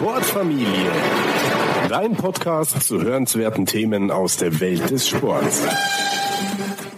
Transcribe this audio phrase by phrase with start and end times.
[0.00, 0.90] Sportfamilie.
[1.90, 5.62] Dein Podcast zu hörenswerten Themen aus der Welt des Sports.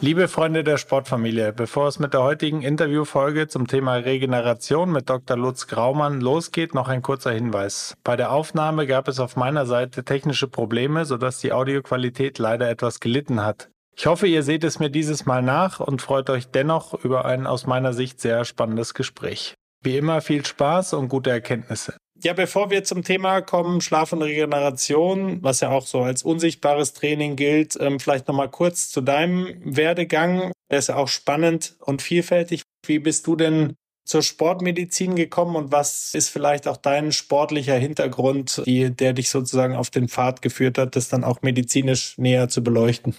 [0.00, 5.36] Liebe Freunde der Sportfamilie, bevor es mit der heutigen Interviewfolge zum Thema Regeneration mit Dr.
[5.36, 7.96] Lutz Graumann losgeht, noch ein kurzer Hinweis.
[8.04, 13.00] Bei der Aufnahme gab es auf meiner Seite technische Probleme, sodass die Audioqualität leider etwas
[13.00, 13.68] gelitten hat.
[13.96, 17.48] Ich hoffe, ihr seht es mir dieses Mal nach und freut euch dennoch über ein
[17.48, 19.54] aus meiner Sicht sehr spannendes Gespräch.
[19.82, 21.96] Wie immer viel Spaß und gute Erkenntnisse.
[22.24, 26.92] Ja, bevor wir zum Thema kommen, Schlaf und Regeneration, was ja auch so als unsichtbares
[26.92, 30.52] Training gilt, ähm, vielleicht nochmal kurz zu deinem Werdegang.
[30.70, 32.62] Der ist ja auch spannend und vielfältig.
[32.86, 38.62] Wie bist du denn zur Sportmedizin gekommen und was ist vielleicht auch dein sportlicher Hintergrund,
[38.66, 42.62] die, der dich sozusagen auf den Pfad geführt hat, das dann auch medizinisch näher zu
[42.62, 43.16] beleuchten?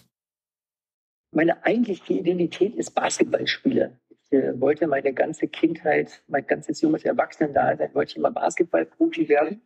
[1.36, 3.92] Meine eigentliche Identität ist Basketballspieler
[4.34, 9.62] äh, wollte meine ganze Kindheit, mein ganzes junges Erwachsenendasein, wollte ich immer Basketballprofi werden.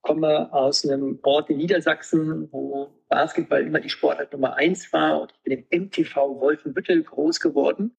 [0.00, 5.20] Komme aus einem Ort in Niedersachsen, wo Basketball immer die Sportart Nummer eins war.
[5.20, 7.96] Und ich bin im MTV Wolfenbüttel groß geworden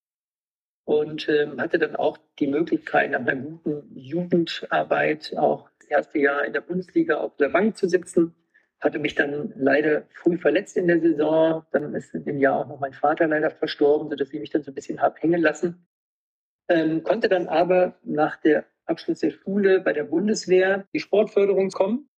[0.85, 6.45] und ähm, hatte dann auch die Möglichkeit, nach einer guten Jugendarbeit auch das erste Jahr
[6.45, 8.33] in der Bundesliga auf der Bank zu sitzen.
[8.79, 11.65] Hatte mich dann leider früh verletzt in der Saison.
[11.71, 14.63] Dann ist in dem Jahr auch noch mein Vater leider verstorben, sodass ich mich dann
[14.63, 15.86] so ein bisschen habe hängen lassen
[16.69, 22.09] ähm, konnte dann aber nach der Abschluss der Schule bei der Bundeswehr die Sportförderung kommen.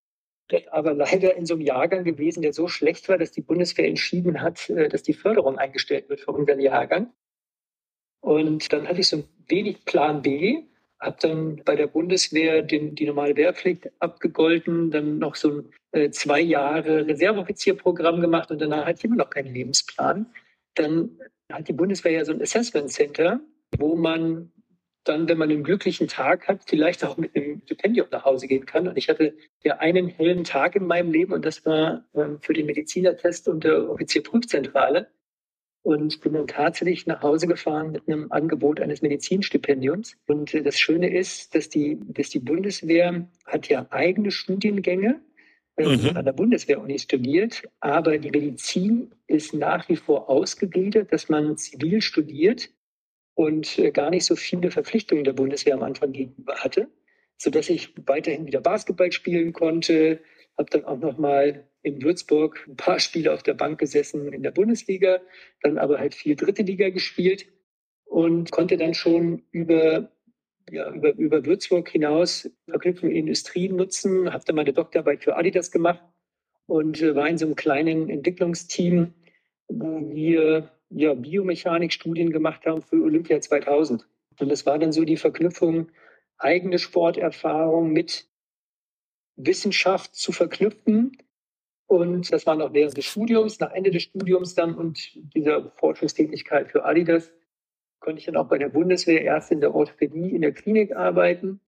[0.48, 3.86] Dort aber leider in so einem Jahrgang gewesen, der so schlecht war, dass die Bundeswehr
[3.86, 7.12] entschieden hat, äh, dass die Förderung eingestellt wird für unseren Jahrgang.
[8.20, 10.64] Und dann hatte ich so ein wenig Plan B,
[11.00, 16.10] habe dann bei der Bundeswehr den, die normale Wehrpflicht abgegolten, dann noch so ein äh,
[16.10, 20.26] zwei Jahre Reserveoffizierprogramm gemacht und danach hatte ich immer noch keinen Lebensplan.
[20.74, 21.18] Dann
[21.50, 23.40] hat die Bundeswehr ja so ein Assessment Center
[23.78, 24.52] wo man
[25.04, 28.66] dann, wenn man einen glücklichen Tag hat, vielleicht auch mit einem Stipendium nach Hause gehen
[28.66, 28.86] kann.
[28.86, 32.52] Und ich hatte ja einen hellen Tag in meinem Leben und das war ähm, für
[32.52, 35.08] den Medizinertest und der Offizierprüfzentrale.
[35.82, 40.14] Und bin dann tatsächlich nach Hause gefahren mit einem Angebot eines Medizinstipendiums.
[40.26, 45.22] Und äh, das Schöne ist, dass die, dass die Bundeswehr hat ja eigene Studiengänge,
[45.76, 46.16] äh, mhm.
[46.16, 52.02] an der Bundeswehr-Uni studiert, aber die Medizin ist nach wie vor ausgegliedert, dass man zivil
[52.02, 52.70] studiert
[53.34, 56.88] und äh, gar nicht so viele Verpflichtungen der Bundeswehr am Anfang gegenüber hatte,
[57.36, 60.20] sodass ich weiterhin wieder Basketball spielen konnte,
[60.58, 64.42] habe dann auch noch mal in Würzburg ein paar Spiele auf der Bank gesessen in
[64.42, 65.20] der Bundesliga,
[65.62, 67.46] dann aber halt viel dritte Liga gespielt
[68.04, 70.10] und konnte dann schon über
[70.70, 75.70] ja, über, über Würzburg hinaus Verknüpfung in Industrien nutzen, habe dann meine Doktorarbeit für Adidas
[75.70, 76.02] gemacht
[76.66, 79.14] und äh, war in so einem kleinen Entwicklungsteam,
[79.68, 84.06] wo wir ja, Biomechanikstudien gemacht haben für Olympia 2000.
[84.38, 85.90] Und das war dann so die Verknüpfung,
[86.38, 88.28] eigene Sporterfahrung mit
[89.36, 91.16] Wissenschaft zu verknüpfen.
[91.86, 96.70] Und das war noch während des Studiums, nach Ende des Studiums dann und dieser Forschungstätigkeit
[96.70, 97.32] für Adidas
[97.98, 101.60] konnte ich dann auch bei der Bundeswehr erst in der Orthopädie in der Klinik arbeiten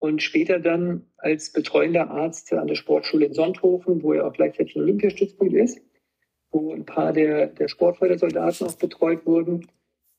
[0.00, 4.74] und später dann als betreuender Arzt an der Sportschule in Sonthofen, wo ja auch gleichzeitig
[4.74, 5.80] ein Olympiastützpunkt ist
[6.50, 9.68] wo ein paar der, der Sportfördersoldaten auch betreut wurden.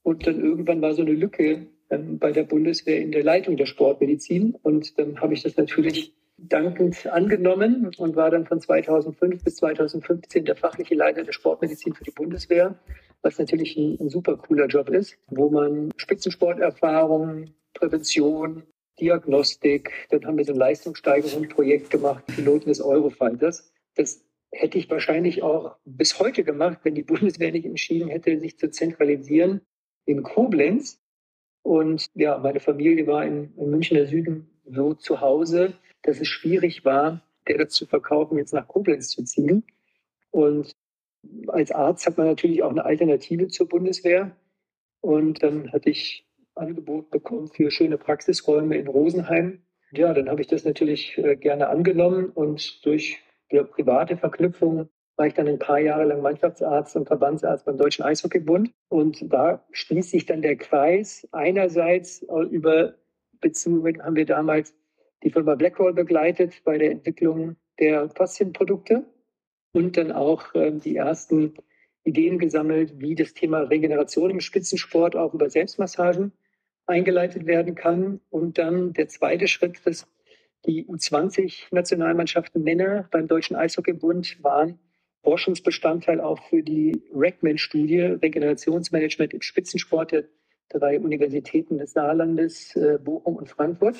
[0.04, 3.66] Und dann irgendwann war so eine Lücke ähm, bei der Bundeswehr in der Leitung der
[3.66, 4.56] Sportmedizin.
[4.64, 10.46] Und dann habe ich das natürlich dankend angenommen und war dann von 2005 bis 2015
[10.46, 12.76] der fachliche Leiter der Sportmedizin für die Bundeswehr,
[13.22, 18.64] was natürlich ein, ein super cooler Job ist, wo man Spitzensporterfahrung, Prävention,
[19.00, 23.72] Diagnostik, dann haben wir so ein Leistungssteigerungsprojekt gemacht, Piloten des Eurofighters.
[23.96, 28.58] Das hätte ich wahrscheinlich auch bis heute gemacht, wenn die Bundeswehr nicht entschieden hätte, sich
[28.58, 29.62] zu zentralisieren
[30.06, 31.00] in Koblenz.
[31.64, 36.86] Und ja, meine Familie war in, in Münchner Süden so zu Hause, dass es schwierig
[36.86, 39.64] war, der das zu verkaufen, jetzt nach Koblenz zu ziehen.
[40.32, 40.72] Und
[41.48, 44.36] als Arzt hat man natürlich auch eine Alternative zur Bundeswehr.
[45.02, 46.26] Und dann hatte ich
[46.56, 49.62] Angebot bekommen für schöne Praxisräume in Rosenheim.
[49.92, 53.20] Ja, dann habe ich das natürlich äh, gerne angenommen und durch
[53.52, 58.04] für private Verknüpfungen war ich dann ein paar Jahre lang Mannschaftsarzt und Verbandsarzt beim Deutschen
[58.04, 58.72] Eishockeybund.
[58.90, 61.28] Und da schließt sich dann der Kreis.
[61.32, 62.96] Einerseits über
[63.42, 64.74] Beziehungen haben wir damals
[65.22, 69.06] die Firma Blackwall begleitet bei der Entwicklung der Faszienprodukte
[69.74, 71.54] und dann auch äh, die ersten
[72.04, 76.32] Ideen gesammelt, wie das Thema Regeneration im Spitzensport auch über Selbstmassagen
[76.88, 78.22] eingeleitet werden kann.
[78.30, 80.08] Und dann der zweite Schritt, das
[80.66, 84.80] die U20-Nationalmannschaften Männer beim Deutschen Eishockeybund waren
[85.24, 90.24] Forschungsbestandteil auch für die RECMAN-Studie Regenerationsmanagement im Spitzensport der
[90.70, 93.98] drei Universitäten des Saarlandes, äh, Bochum und Frankfurt.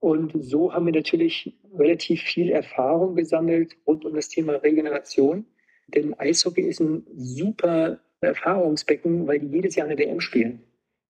[0.00, 5.46] Und so haben wir natürlich relativ viel Erfahrung gesammelt rund um das Thema Regeneration.
[5.88, 10.62] Denn Eishockey ist ein super Erfahrungsbecken, weil die jedes Jahr eine WM spielen.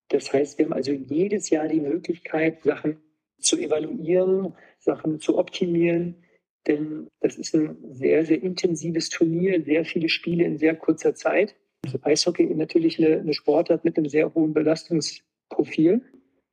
[0.08, 2.98] Das heißt, wir haben also jedes Jahr die Möglichkeit, Sachen
[3.38, 6.16] zu evaluieren, Sachen zu optimieren.
[6.66, 11.56] Denn das ist ein sehr, sehr intensives Turnier, sehr viele Spiele in sehr kurzer Zeit.
[11.84, 16.02] Also Eishockey ist natürlich eine, eine Sportart mit einem sehr hohen Belastungsprofil.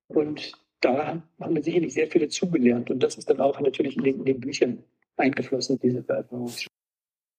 [0.07, 2.91] Und da haben wir sicherlich sehr viel dazugelernt.
[2.91, 4.83] Und das ist dann auch natürlich in den, in den Büchern
[5.17, 6.53] eingeflossen, diese Veränderungen.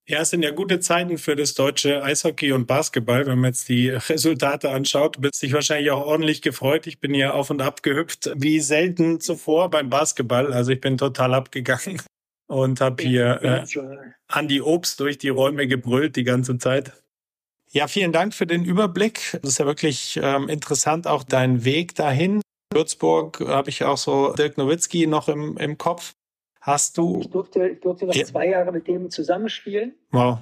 [0.09, 3.69] Ja, es sind ja gute Zeiten für das deutsche Eishockey und Basketball, wenn man jetzt
[3.69, 5.21] die Resultate anschaut.
[5.21, 6.87] Bist dich wahrscheinlich auch ordentlich gefreut.
[6.87, 10.53] Ich bin hier auf und ab gehüpft, wie selten zuvor beim Basketball.
[10.53, 12.01] Also ich bin total abgegangen
[12.47, 13.65] und habe hier äh,
[14.29, 16.93] an die Obst durch die Räume gebrüllt die ganze Zeit.
[17.73, 19.37] Ja, vielen Dank für den Überblick.
[19.43, 22.43] Das ist ja wirklich ähm, interessant, auch dein Weg dahin.
[22.73, 26.15] Würzburg habe ich auch so Dirk Nowitzki noch im, im Kopf.
[26.67, 27.21] Hast du.
[27.21, 28.25] Ich durfte, ich durfte noch ja.
[28.25, 29.95] zwei Jahre mit dem zusammenspielen.
[30.11, 30.41] Wow.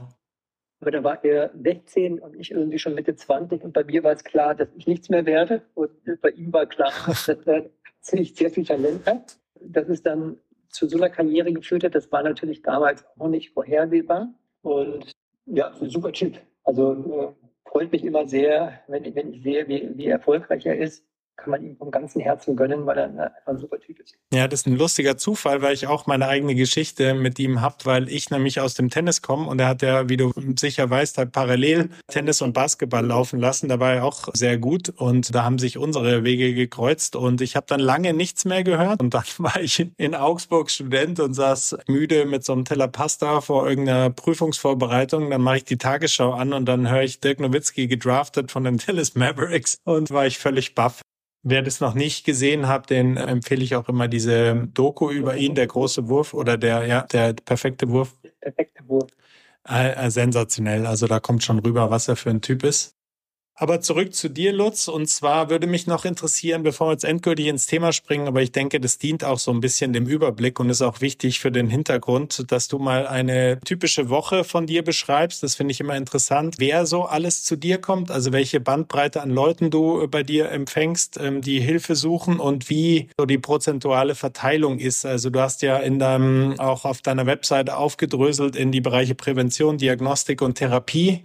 [0.81, 4.13] Aber da war er 16 und ich irgendwie schon Mitte 20 und bei mir war
[4.13, 5.61] es klar, dass ich nichts mehr werde.
[5.75, 5.91] Und
[6.23, 7.67] bei ihm war klar, dass er
[8.01, 9.37] ziemlich sehr viel Talent hat.
[9.61, 10.39] Dass es dann
[10.71, 14.33] zu so einer Karriere geführt hat, das war natürlich damals auch nicht vorhersehbar.
[14.63, 15.13] Und
[15.45, 16.41] ja, ein super Typ.
[16.63, 21.05] Also äh, freut mich immer sehr, wenn, wenn ich sehe, wie, wie erfolgreich er ist
[21.37, 24.15] kann man ihm vom ganzen Herzen gönnen, weil er einfach ein super Typ ist.
[24.33, 27.77] Ja, das ist ein lustiger Zufall, weil ich auch meine eigene Geschichte mit ihm habe,
[27.85, 31.19] weil ich nämlich aus dem Tennis komme und er hat ja, wie du sicher weißt,
[31.19, 33.69] halt parallel Tennis und Basketball laufen lassen.
[33.69, 37.57] Da war er auch sehr gut und da haben sich unsere Wege gekreuzt und ich
[37.57, 41.79] habe dann lange nichts mehr gehört und dann war ich in Augsburg Student und saß
[41.89, 45.31] müde mit so einem Teller Pasta vor irgendeiner Prüfungsvorbereitung.
[45.31, 48.79] Dann mache ich die Tagesschau an und dann höre ich Dirk Nowitzki gedraftet von den
[48.79, 51.03] Tennis Mavericks und war ich völlig baff.
[51.47, 55.55] Wer das noch nicht gesehen hat, den empfehle ich auch immer diese Doku über ihn,
[55.55, 58.15] der große Wurf oder der, ja, der perfekte Wurf.
[58.41, 59.11] Perfekte Wurf.
[59.69, 60.87] Äh, äh, sensationell.
[60.87, 62.94] Also da kommt schon rüber, was er für ein Typ ist.
[63.57, 64.89] Aber zurück zu dir, Lutz.
[64.89, 68.51] Und zwar würde mich noch interessieren, bevor wir jetzt endgültig ins Thema springen, aber ich
[68.51, 71.69] denke, das dient auch so ein bisschen dem Überblick und ist auch wichtig für den
[71.69, 75.45] Hintergrund, dass du mal eine typische Woche von dir beschreibst.
[75.45, 76.57] Das finde ich immer interessant.
[76.59, 81.19] Wer so alles zu dir kommt, also welche Bandbreite an Leuten du bei dir empfängst,
[81.21, 85.07] ähm, die Hilfe suchen und wie so die prozentuale Verteilung ist.
[85.07, 89.79] Also du hast ja in deinem, auch auf deiner Webseite aufgedröselt in die Bereiche Prävention,
[89.79, 91.23] Diagnostik und Therapie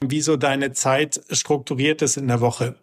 [0.00, 2.76] wie so deine Zeit strukturiert ist in der Woche?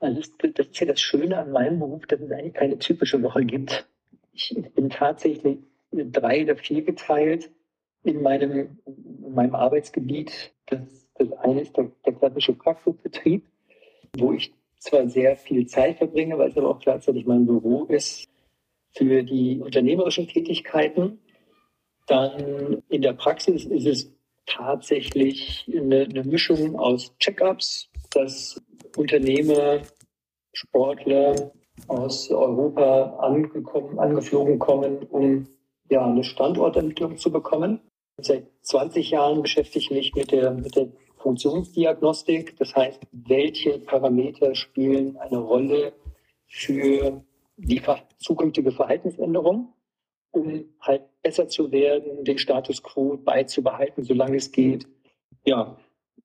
[0.00, 3.44] Also das ist ja das Schöne an meinem Beruf, dass es eigentlich keine typische Woche
[3.44, 3.88] gibt.
[4.32, 5.58] Ich bin tatsächlich
[5.92, 7.50] drei oder vier geteilt
[8.02, 10.52] in meinem, in meinem Arbeitsgebiet.
[10.66, 10.80] Das,
[11.14, 13.46] das eine ist der, der klassische Praxisbetrieb,
[14.16, 18.28] wo ich zwar sehr viel Zeit verbringe, weil es aber auch gleichzeitig mein Büro ist
[18.90, 21.20] für die unternehmerischen Tätigkeiten.
[22.08, 24.12] Dann in der Praxis ist es
[24.46, 28.60] tatsächlich eine, eine Mischung aus Check-ups, dass
[28.96, 29.80] Unternehmer,
[30.52, 31.52] Sportler
[31.88, 35.46] aus Europa angekommen, angeflogen kommen, um
[35.90, 37.80] ja, eine Standortermittlung zu bekommen.
[38.18, 42.56] Seit 20 Jahren beschäftige ich mich mit der, mit der Funktionsdiagnostik.
[42.58, 45.92] Das heißt, welche Parameter spielen eine Rolle
[46.46, 47.24] für
[47.56, 47.80] die
[48.18, 49.72] zukünftige Verhaltensänderung?
[50.32, 54.86] Um halt besser zu werden, den Status quo beizubehalten, solange es geht.
[55.44, 55.76] Ja,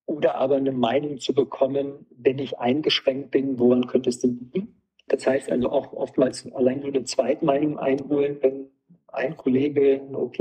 [0.06, 4.82] oder aber eine Meinung zu bekommen, wenn ich eingeschränkt bin, woran könnte es denn liegen?
[5.08, 8.70] Das heißt also auch oftmals allein nur eine Zweitmeinung einholen, wenn
[9.08, 10.38] ein Kollege ein OK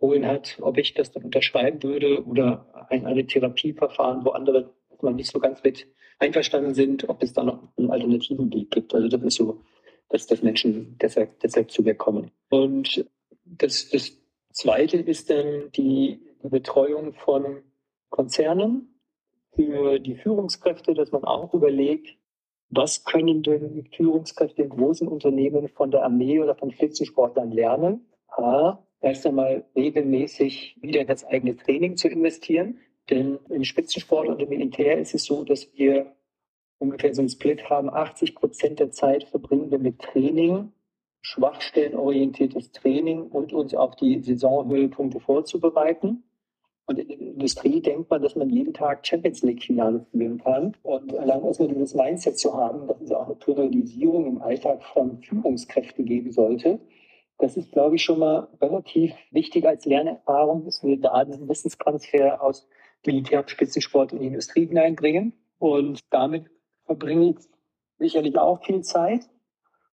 [0.00, 4.72] holen hat, ob ich das dann unterschreiben würde oder ein, eine Therapieverfahren, wo andere
[5.02, 5.86] mal nicht so ganz mit
[6.18, 8.94] einverstanden sind, ob es da noch einen alternativen Weg gibt.
[8.94, 9.62] Also das ist so
[10.10, 12.30] dass, dass Menschen deshalb, deshalb zu mir kommen.
[12.50, 13.04] Und
[13.44, 14.12] das, das
[14.52, 17.62] Zweite ist dann die, Betreuung von
[18.08, 18.94] Konzernen
[19.54, 22.16] für die Führungskräfte, dass man auch überlegt,
[22.70, 28.06] was können denn Führungskräfte in großen Unternehmen von der Armee oder von Spitzensportlern lernen?
[28.28, 32.78] A, erst einmal regelmäßig wieder in das eigene Training zu investieren.
[33.08, 36.14] Denn im Spitzensport und im Militär ist es so, dass wir
[36.80, 37.88] ungefähr so einen Split haben.
[37.88, 40.72] 80 Prozent der Zeit verbringen wir mit Training,
[41.20, 46.24] schwachstellenorientiertes Training und uns auf die Saisonhöhepunkte vorzubereiten.
[46.86, 50.76] Und in der Industrie denkt man, dass man jeden Tag Champions League-Finale spielen kann.
[50.82, 55.22] Und allein erstmal dieses Mindset zu haben, dass es auch eine Priorisierung im Alltag von
[55.22, 56.80] Führungskräften geben sollte,
[57.40, 62.42] das ist, glaube ich, schon mal relativ wichtig als Lernerfahrung, dass wir da diesen Wissenstransfer
[62.42, 62.68] aus
[63.06, 65.32] Militär- und Spitzensport in die Industrie hineinbringen.
[65.58, 66.50] Und damit
[66.90, 67.36] verbringe ich
[67.98, 69.30] sicherlich auch viel Zeit.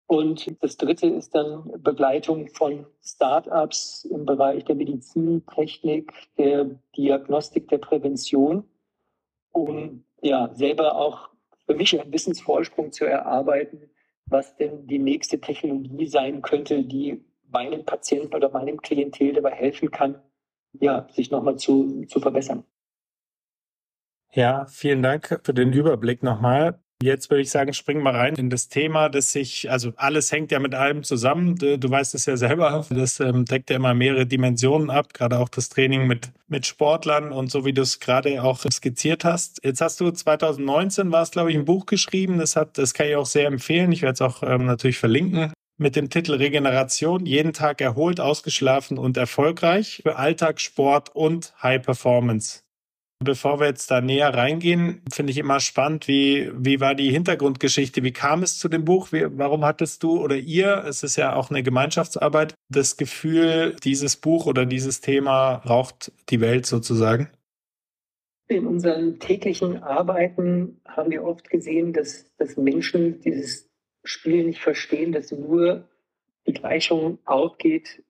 [0.06, 7.68] Und das dritte ist dann Begleitung von Startups im Bereich der Medizin, Technik, der Diagnostik,
[7.68, 8.64] der Prävention,
[9.52, 11.30] um ja selber auch
[11.64, 13.88] für mich einen Wissensvorsprung zu erarbeiten,
[14.26, 19.90] was denn die nächste Technologie sein könnte, die meinem Patienten oder meinem Klientel dabei helfen
[19.90, 20.20] kann,
[20.74, 22.64] ja, sich nochmal zu, zu verbessern.
[24.34, 26.78] Ja, vielen Dank für den Überblick nochmal.
[27.02, 30.52] Jetzt würde ich sagen, springen wir rein in das Thema, das sich, also alles hängt
[30.52, 31.56] ja mit allem zusammen.
[31.56, 35.38] Du, du weißt es ja selber, das ähm, deckt ja immer mehrere Dimensionen ab, gerade
[35.38, 39.58] auch das Training mit, mit Sportlern und so wie du es gerade auch skizziert hast.
[39.64, 42.38] Jetzt hast du 2019 war es, glaube ich, ein Buch geschrieben.
[42.38, 43.90] Das hat, das kann ich auch sehr empfehlen.
[43.90, 48.98] Ich werde es auch ähm, natürlich verlinken mit dem Titel Regeneration, jeden Tag erholt, ausgeschlafen
[48.98, 52.61] und erfolgreich für Alltag, Sport und High Performance.
[53.24, 58.02] Bevor wir jetzt da näher reingehen, finde ich immer spannend, wie, wie war die Hintergrundgeschichte?
[58.02, 59.12] Wie kam es zu dem Buch?
[59.12, 64.16] Wie, warum hattest du oder ihr, es ist ja auch eine Gemeinschaftsarbeit, das Gefühl, dieses
[64.16, 67.28] Buch oder dieses Thema braucht die Welt sozusagen?
[68.48, 73.70] In unseren täglichen Arbeiten haben wir oft gesehen, dass, dass Menschen dieses
[74.04, 75.88] Spiel nicht verstehen, dass nur
[76.46, 78.01] die Gleichung aufgeht,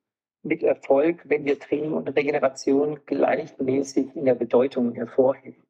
[0.42, 5.62] mit Erfolg, wenn wir Training und Regeneration gleichmäßig in der Bedeutung hervorheben.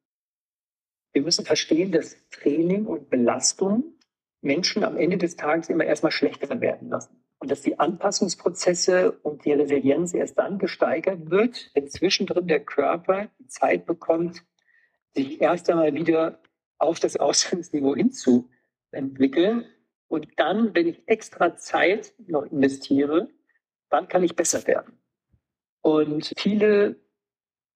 [1.13, 3.93] Wir müssen verstehen, dass Training und Belastung
[4.41, 7.23] Menschen am Ende des Tages immer erstmal schlechter werden lassen.
[7.39, 13.29] Und dass die Anpassungsprozesse und die Resilienz erst dann gesteigert wird, wenn zwischendrin der Körper
[13.39, 14.43] die Zeit bekommt,
[15.13, 16.41] sich erst einmal wieder
[16.79, 19.65] auf das Ausgangsniveau hinzuentwickeln.
[20.07, 23.29] Und dann, wenn ich extra Zeit noch investiere,
[23.93, 24.97] wann kann ich besser werden?
[25.81, 26.99] Und viele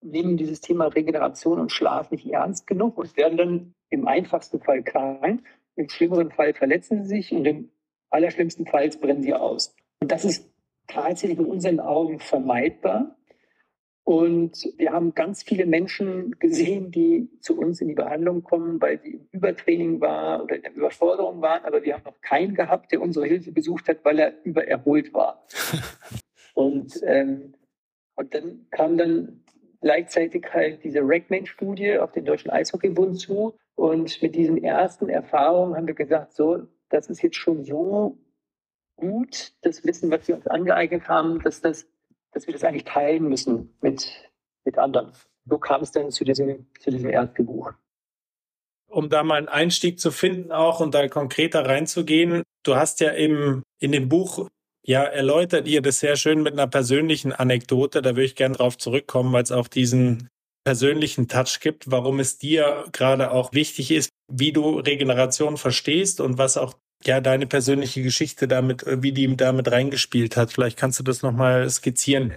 [0.00, 4.82] nehmen dieses Thema Regeneration und Schlaf nicht ernst genug und werden dann im einfachsten Fall
[4.82, 5.42] krank,
[5.76, 7.70] im schlimmeren Fall verletzen sie sich und im
[8.10, 9.74] allerschlimmsten Fall brennen sie aus.
[10.00, 10.50] Und das ist
[10.88, 13.16] tatsächlich in unseren Augen vermeidbar.
[14.08, 18.98] Und wir haben ganz viele Menschen gesehen, die zu uns in die Behandlung kommen, weil
[19.02, 21.62] sie im Übertraining waren oder in der Überforderung waren.
[21.66, 25.44] Aber wir haben noch keinen gehabt, der unsere Hilfe besucht hat, weil er übererholt war.
[26.54, 27.52] und, ähm,
[28.14, 29.44] und dann kam dann
[29.82, 33.58] gleichzeitig halt diese Rackman-Studie auf den Deutschen Eishockeybund zu.
[33.74, 38.16] Und mit diesen ersten Erfahrungen haben wir gesagt, so, das ist jetzt schon so
[38.96, 41.86] gut, das Wissen, was wir uns angeeignet haben, dass das
[42.32, 44.30] dass wir das eigentlich teilen müssen mit,
[44.64, 45.12] mit anderen.
[45.46, 47.72] So kam es dann zu diesem, zu diesem Erstgebuch.
[48.90, 53.10] Um da mal einen Einstieg zu finden auch und da konkreter reinzugehen, du hast ja
[53.10, 54.48] im, in dem Buch
[54.84, 58.00] ja erläutert ihr das sehr schön mit einer persönlichen Anekdote.
[58.00, 60.28] Da würde ich gerne drauf zurückkommen, weil es auch diesen
[60.64, 66.38] persönlichen Touch gibt, warum es dir gerade auch wichtig ist, wie du Regeneration verstehst und
[66.38, 66.74] was auch
[67.04, 70.52] ja, deine persönliche Geschichte damit, äh, wie die damit reingespielt hat.
[70.52, 72.34] Vielleicht kannst du das nochmal skizzieren.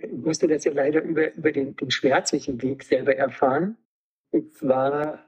[0.00, 3.76] Ich musste das ja leider über, über den, den schmerzlichen Weg selber erfahren.
[4.32, 5.24] Ich war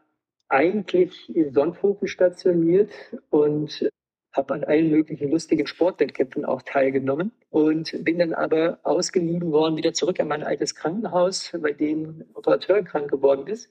[0.48, 2.90] eigentlich in Sonnthofen stationiert
[3.30, 3.88] und
[4.32, 9.92] habe an allen möglichen lustigen Sportwettkämpfen auch teilgenommen und bin dann aber ausgeliehen worden wieder
[9.92, 13.70] zurück an mein altes Krankenhaus, bei dem ein Operateur krank geworden ist.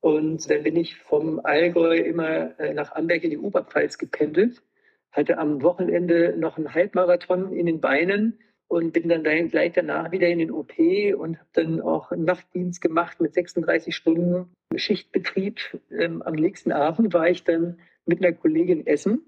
[0.00, 4.62] Und dann bin ich vom Allgäu immer äh, nach Amberg in die Oberpfalz gependelt,
[5.10, 8.38] hatte am Wochenende noch einen Halbmarathon in den Beinen
[8.68, 10.78] und bin dann gleich danach wieder in den OP
[11.16, 15.58] und habe dann auch Nachtdienst gemacht mit 36 Stunden Schichtbetrieb.
[15.90, 19.22] Ähm, am nächsten Abend war ich dann mit einer Kollegin essen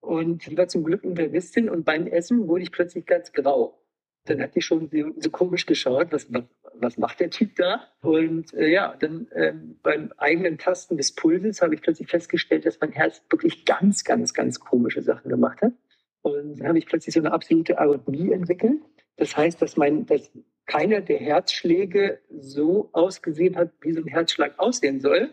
[0.00, 3.82] und die war zum Glück Intervistin und beim Essen wurde ich plötzlich ganz grau
[4.24, 6.28] dann hat die schon so, so komisch geschaut, was,
[6.74, 7.88] was, macht der Typ da?
[8.00, 12.80] Und äh, ja, dann äh, beim eigenen Tasten des Pulses habe ich plötzlich festgestellt, dass
[12.80, 15.72] mein Herz wirklich ganz, ganz, ganz komische Sachen gemacht hat.
[16.22, 18.80] Und dann habe ich plötzlich so eine absolute Arrhythmie entwickelt.
[19.16, 20.30] Das heißt, dass mein, dass
[20.66, 25.30] keiner der Herzschläge so ausgesehen hat, wie so ein Herzschlag aussehen soll.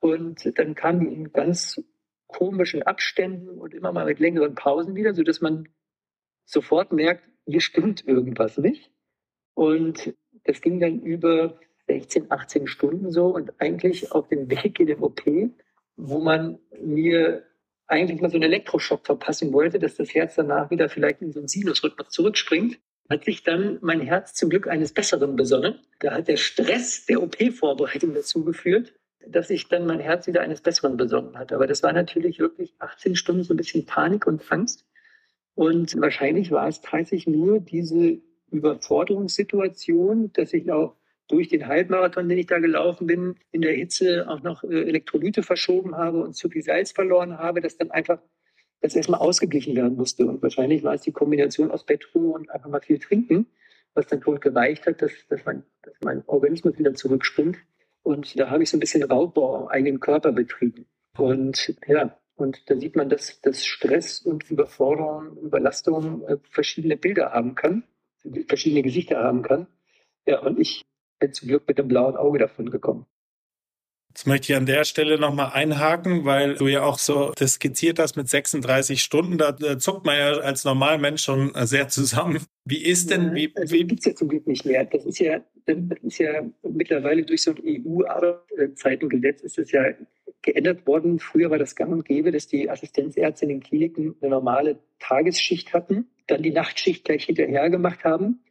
[0.00, 1.82] Und dann kamen die in ganz
[2.28, 5.68] komischen Abständen und immer mal mit längeren Pausen wieder, sodass man
[6.44, 8.92] sofort merkt, hier stimmt irgendwas nicht.
[9.54, 10.14] Und
[10.48, 15.00] das ging dann über 16, 18 Stunden so und eigentlich auf dem Weg in den
[15.00, 15.22] OP,
[15.96, 17.44] wo man mir
[17.86, 21.40] eigentlich mal so einen Elektroschock verpassen wollte, dass das Herz danach wieder vielleicht in so
[21.40, 22.78] einen Sinusrhythmus zurückspringt,
[23.10, 25.80] hat sich dann mein Herz zum Glück eines Besseren besonnen.
[26.00, 28.94] Da hat der Stress der OP-Vorbereitung dazu geführt,
[29.26, 31.52] dass sich dann mein Herz wieder eines Besseren besonnen hat.
[31.52, 34.86] Aber das war natürlich wirklich 18 Stunden so ein bisschen Panik und Angst.
[35.54, 40.94] Und wahrscheinlich war es tatsächlich nur diese Überforderungssituation, dass ich auch
[41.28, 45.42] durch den Halbmarathon, den ich da gelaufen bin, in der Hitze auch noch äh, Elektrolyte
[45.42, 48.18] verschoben habe und zu viel Salz verloren habe, dass dann einfach
[48.80, 50.26] das erstmal ausgeglichen werden musste.
[50.26, 53.46] Und wahrscheinlich war es die Kombination aus Bettruhe und einfach mal viel trinken,
[53.94, 57.58] was dann wohl gereicht hat, dass, dass, mein, dass mein Organismus wieder zurückspringt.
[58.02, 60.86] Und da habe ich so ein bisschen Raubbau am eigenen Körper betrieben.
[61.16, 67.32] Und ja, und da sieht man, dass, dass Stress und Überforderung, Überlastung äh, verschiedene Bilder
[67.32, 67.82] haben kann,
[68.46, 69.66] verschiedene Gesichter haben kann.
[70.26, 70.84] Ja, und ich
[71.18, 73.06] bin zum Glück mit dem blauen Auge davon gekommen.
[74.08, 77.98] Jetzt möchte ich an der Stelle nochmal einhaken, weil du ja auch so das skizziert
[77.98, 79.38] hast mit 36 Stunden.
[79.38, 82.40] Da, da zuckt man ja als Normalmensch schon sehr zusammen.
[82.64, 84.84] Wie ist denn, wie, also, wie gibt es ja zum Glück nicht mehr.
[84.86, 89.84] Das ist ja, das ist ja mittlerweile durch so ein EU-Arbeitszeitengesetz ist es ja
[90.42, 91.18] geändert worden.
[91.18, 95.72] Früher war das gang und gäbe, dass die Assistenzärzte in den Kliniken eine normale Tagesschicht
[95.74, 98.44] hatten, dann die Nachtschicht gleich hinterher gemacht haben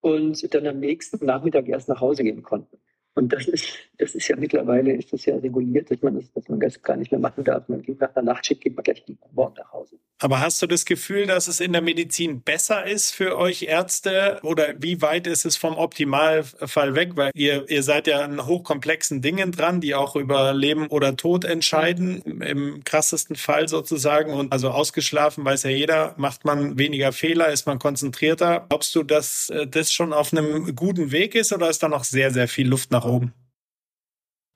[0.00, 2.78] und dann am nächsten Nachmittag erst nach Hause gehen konnten.
[3.14, 3.66] Und das ist,
[3.98, 6.96] das ist ja mittlerweile ist das ja reguliert, dass man das, dass man das gar
[6.96, 7.68] nicht mehr machen darf.
[7.68, 9.98] Man geht nach einer Nachtschicht, geht man gleich morgen nach Hause.
[10.20, 14.40] Aber hast du das Gefühl, dass es in der Medizin besser ist für euch Ärzte
[14.42, 17.12] oder wie weit ist es vom Optimalfall weg?
[17.14, 21.44] Weil ihr, ihr seid ja an hochkomplexen Dingen dran, die auch über Leben oder Tod
[21.44, 24.32] entscheiden, im krassesten Fall sozusagen.
[24.32, 28.66] Und also ausgeschlafen weiß ja jeder, macht man weniger Fehler, ist man konzentrierter.
[28.68, 32.02] Glaubst du, dass äh, das schon auf einem guten Weg ist oder ist da noch
[32.02, 33.32] sehr, sehr viel Luft nach oben?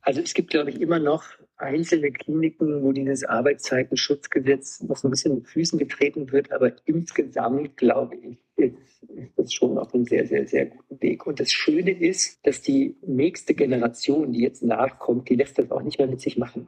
[0.02, 1.25] Also es gibt, glaube ich, immer noch
[1.56, 7.76] einzelne Kliniken, wo dieses Arbeitszeitenschutzgesetz noch so ein bisschen mit Füßen getreten wird, aber insgesamt,
[7.76, 11.25] glaube ich, ist, ist das schon auf einem sehr, sehr, sehr guten Weg.
[11.25, 15.82] Und das Schöne ist, dass die nächste Generation, die jetzt nachkommt, die lässt das auch
[15.82, 16.66] nicht mehr mit sich machen.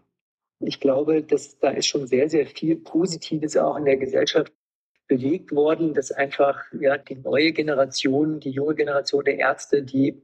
[0.60, 4.52] Ich glaube, dass da ist schon sehr, sehr viel Positives auch in der Gesellschaft
[5.08, 10.22] bewegt worden, dass einfach ja, die neue Generation, die junge Generation der Ärzte, die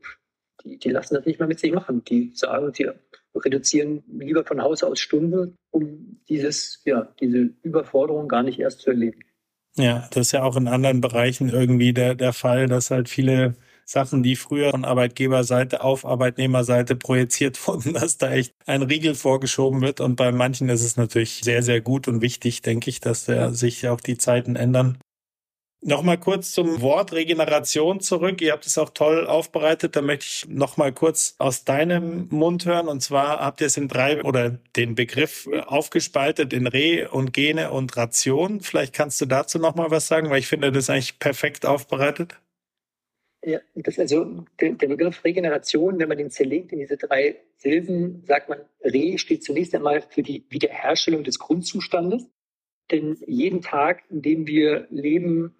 [0.64, 2.04] die, die lassen das nicht mehr mit sich machen.
[2.04, 2.90] Die sagen, sie
[3.34, 8.90] reduzieren lieber von Haus aus Stunden, um dieses, ja, diese Überforderung gar nicht erst zu
[8.90, 9.20] erleben.
[9.76, 13.54] Ja, das ist ja auch in anderen Bereichen irgendwie der, der Fall, dass halt viele
[13.84, 19.80] Sachen, die früher von Arbeitgeberseite auf Arbeitnehmerseite projiziert wurden, dass da echt ein Riegel vorgeschoben
[19.80, 20.00] wird.
[20.00, 23.52] Und bei manchen ist es natürlich sehr, sehr gut und wichtig, denke ich, dass da
[23.52, 24.98] sich auch die Zeiten ändern.
[25.82, 28.42] Nochmal kurz zum Wort Regeneration zurück.
[28.42, 29.96] Ihr habt es auch toll aufbereitet.
[29.96, 32.86] Da möchte ich nochmal kurz aus deinem Mund hören.
[32.86, 37.70] Und zwar habt ihr es in drei oder den Begriff aufgespaltet in Re und Gene
[37.70, 38.60] und Ration.
[38.60, 42.38] Vielleicht kannst du dazu nochmal was sagen, weil ich finde das eigentlich perfekt aufbereitet.
[43.42, 48.22] Ja, das also der, der Begriff Regeneration, wenn man den zerlegt in diese drei Silben,
[48.26, 52.28] sagt man, Re steht zunächst einmal für die Wiederherstellung des Grundzustandes.
[52.90, 55.54] Denn jeden Tag, in dem wir leben,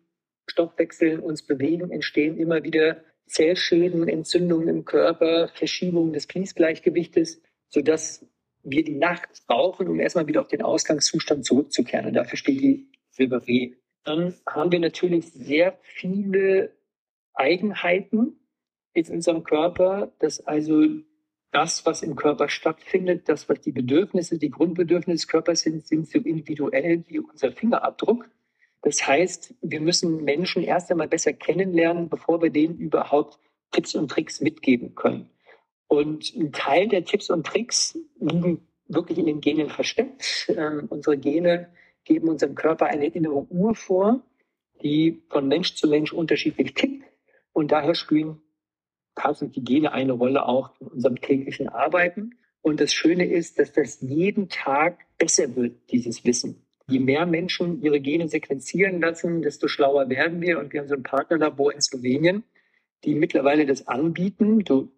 [0.50, 8.26] Stoffwechsel uns bewegen, entstehen immer wieder Zellschäden, Entzündungen im Körper, Verschiebungen des Fließgleichgewichtes, sodass
[8.62, 12.06] wir die Nacht brauchen, um erstmal wieder auf den Ausgangszustand zurückzukehren.
[12.06, 13.74] Und dafür steht die Silber W.
[14.04, 16.72] Dann haben wir natürlich sehr viele
[17.34, 18.40] Eigenheiten
[18.92, 20.84] in unserem Körper, dass also
[21.52, 26.08] das, was im Körper stattfindet, das, was die Bedürfnisse, die Grundbedürfnisse des Körpers sind, sind
[26.08, 28.28] so individuell wie unser Fingerabdruck.
[28.82, 33.38] Das heißt, wir müssen Menschen erst einmal besser kennenlernen, bevor wir denen überhaupt
[33.72, 35.30] Tipps und Tricks mitgeben können.
[35.86, 40.46] Und ein Teil der Tipps und Tricks liegen wirklich in den Genen versteckt.
[40.48, 41.68] Ähm, unsere Gene
[42.04, 44.22] geben unserem Körper eine innere Uhr vor,
[44.82, 47.04] die von Mensch zu Mensch unterschiedlich tickt.
[47.52, 48.40] Und daher spielen
[49.14, 52.38] tatsächlich die Gene eine Rolle auch in unserem täglichen Arbeiten.
[52.62, 57.82] Und das Schöne ist, dass das jeden Tag besser wird, dieses Wissen je mehr Menschen
[57.82, 60.58] ihre Gene sequenzieren lassen, desto schlauer werden wir.
[60.58, 62.44] Und wir haben so ein Partnerlabor in Slowenien,
[63.04, 64.60] die mittlerweile das anbieten.
[64.60, 64.90] Du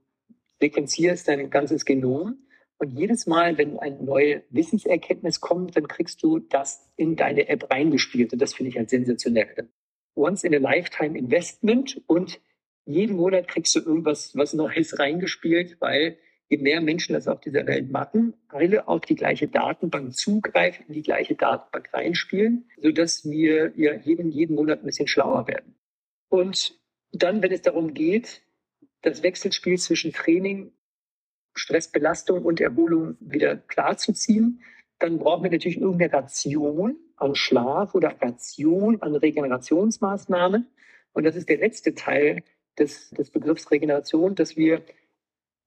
[0.60, 2.38] sequenzierst dein ganzes Genom
[2.82, 7.70] und jedes Mal, wenn eine neue Wissenserkenntnis kommt, dann kriegst du das in deine App
[7.70, 8.32] reingespielt.
[8.32, 9.68] Und das finde ich halt sensationell.
[10.16, 12.40] Once in a Lifetime Investment und
[12.84, 16.18] jeden Monat kriegst du irgendwas was Neues reingespielt, weil
[16.52, 20.92] je mehr Menschen das auf dieser Welt machen, alle auf die gleiche Datenbank zugreifen, in
[20.92, 25.74] die gleiche Datenbank reinspielen, sodass wir ja jeden, jeden Monat ein bisschen schlauer werden.
[26.28, 26.78] Und
[27.10, 28.42] dann, wenn es darum geht,
[29.00, 30.72] das Wechselspiel zwischen Training,
[31.54, 34.60] Stressbelastung und Erholung wieder klarzuziehen,
[34.98, 40.66] dann brauchen wir natürlich irgendeine Ration an Schlaf oder Ration an Regenerationsmaßnahmen.
[41.14, 42.42] Und das ist der letzte Teil
[42.78, 44.82] des, des Begriffs Regeneration, dass wir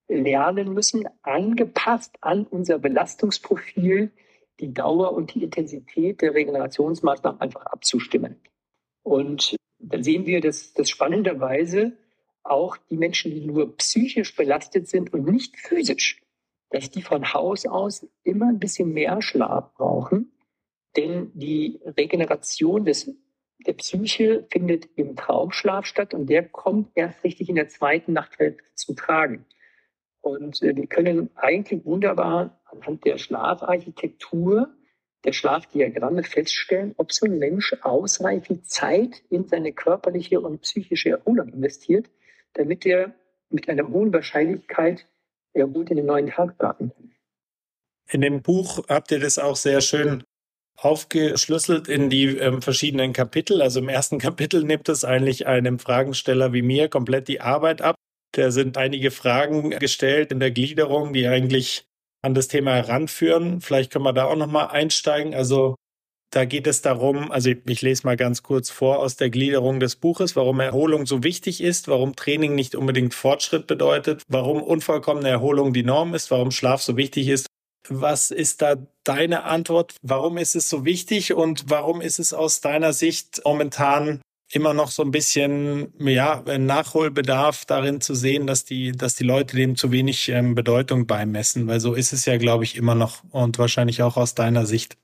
[0.08, 4.12] lernen müssen, angepasst an unser Belastungsprofil
[4.60, 8.40] die Dauer und die Intensität der Regenerationsmaßnahmen einfach abzustimmen.
[9.04, 11.98] Und da sehen wir, dass, dass spannenderweise
[12.44, 16.22] auch die Menschen, die nur psychisch belastet sind und nicht physisch,
[16.70, 20.32] dass die von Haus aus immer ein bisschen mehr Schlaf brauchen,
[20.96, 23.12] denn die Regeneration des,
[23.66, 28.64] der Psyche findet im Traumschlaf statt und der kommt erst richtig in der zweiten Nachthälfte
[28.76, 29.46] zum Tragen.
[30.26, 34.74] Und äh, wir können eigentlich wunderbar anhand der Schlafarchitektur,
[35.24, 41.50] der Schlafdiagramme feststellen, ob so ein Mensch ausreichend Zeit in seine körperliche und psychische Erholung
[41.50, 42.10] investiert,
[42.54, 43.14] damit er
[43.52, 45.08] mit einer hohen Wahrscheinlichkeit
[45.54, 47.12] erholt in den neuen Tag starten kann.
[48.10, 50.24] In dem Buch habt ihr das auch sehr schön
[50.76, 53.62] aufgeschlüsselt in die ähm, verschiedenen Kapitel.
[53.62, 57.96] Also im ersten Kapitel nimmt es eigentlich einem Fragensteller wie mir komplett die Arbeit ab.
[58.36, 61.86] Da sind einige Fragen gestellt in der Gliederung, die eigentlich
[62.22, 63.62] an das Thema heranführen.
[63.62, 65.34] Vielleicht können wir da auch nochmal einsteigen.
[65.34, 65.76] Also
[66.32, 69.96] da geht es darum, also ich, lese mal ganz kurz vor aus der Gliederung des
[69.96, 75.72] Buches, warum Erholung so wichtig ist, warum Training nicht unbedingt Fortschritt bedeutet, warum unvollkommene Erholung
[75.72, 77.48] die Norm ist, warum Schlaf so wichtig ist.
[77.88, 79.96] Was ist da deine Antwort?
[80.02, 84.20] Warum ist es so wichtig und warum ist es aus deiner Sicht momentan
[84.52, 89.56] immer noch so ein bisschen ja, Nachholbedarf darin zu sehen, dass die, dass die Leute
[89.56, 93.24] dem zu wenig ähm, Bedeutung beimessen, weil so ist es ja, glaube ich, immer noch
[93.32, 94.98] und wahrscheinlich auch aus deiner Sicht.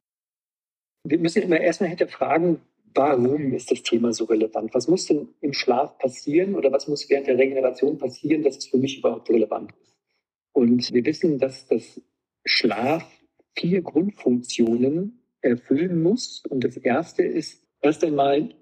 [1.03, 2.61] Wir müssen immer erstmal hinterfragen,
[2.93, 4.73] warum ist das Thema so relevant?
[4.73, 8.67] Was muss denn im Schlaf passieren oder was muss während der Regeneration passieren, dass es
[8.67, 9.95] für mich überhaupt relevant ist?
[10.53, 12.01] Und wir wissen, dass das
[12.45, 13.03] Schlaf
[13.55, 16.43] vier Grundfunktionen erfüllen muss.
[16.47, 18.53] Und das erste ist erst einmal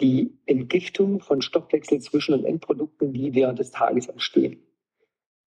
[0.00, 4.62] die Entgiftung von Stoffwechselzwischen- und Endprodukten, die während des Tages entstehen.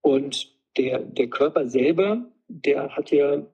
[0.02, 3.46] Und der, der Körper selber, der hat ja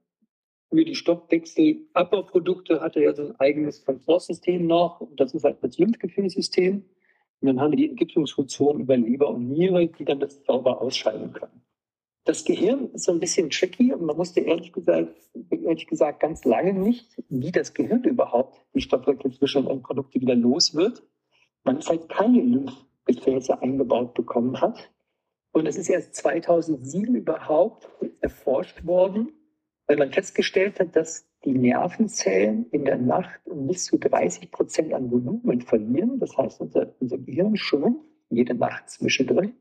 [0.70, 5.02] für die Stoffwechselabbauprodukte hat er ja so ein eigenes Transportsystem noch.
[5.02, 6.86] Und das ist halt das Lymphgefäßsystem.
[7.42, 11.34] Und dann haben wir die Entgiftungsfunktion über Leber und Niere, die dann das sauber ausscheiden
[11.34, 11.64] können.
[12.26, 15.16] Das Gehirn ist so ein bisschen tricky und man wusste ehrlich gesagt,
[15.50, 20.76] ehrlich gesagt ganz lange nicht, wie das Gehirn überhaupt die Stoffwechselzwischen- und Produkte wieder los
[20.76, 21.04] wird.
[21.64, 24.92] Man ist halt keine Lymphgefäße eingebaut bekommen hat.
[25.52, 27.90] Und es ist erst 2007 überhaupt
[28.22, 29.32] erforscht worden,
[29.88, 35.10] weil man festgestellt hat, dass die Nervenzellen in der Nacht bis zu 30 Prozent an
[35.10, 36.20] Volumen verlieren.
[36.20, 39.54] Das heißt, unser, unser Gehirn schrumpft jede Nacht zwischendrin.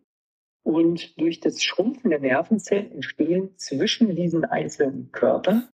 [0.62, 5.68] Und durch das Schrumpfen der Nervenzellen entstehen zwischen diesen einzelnen Körpern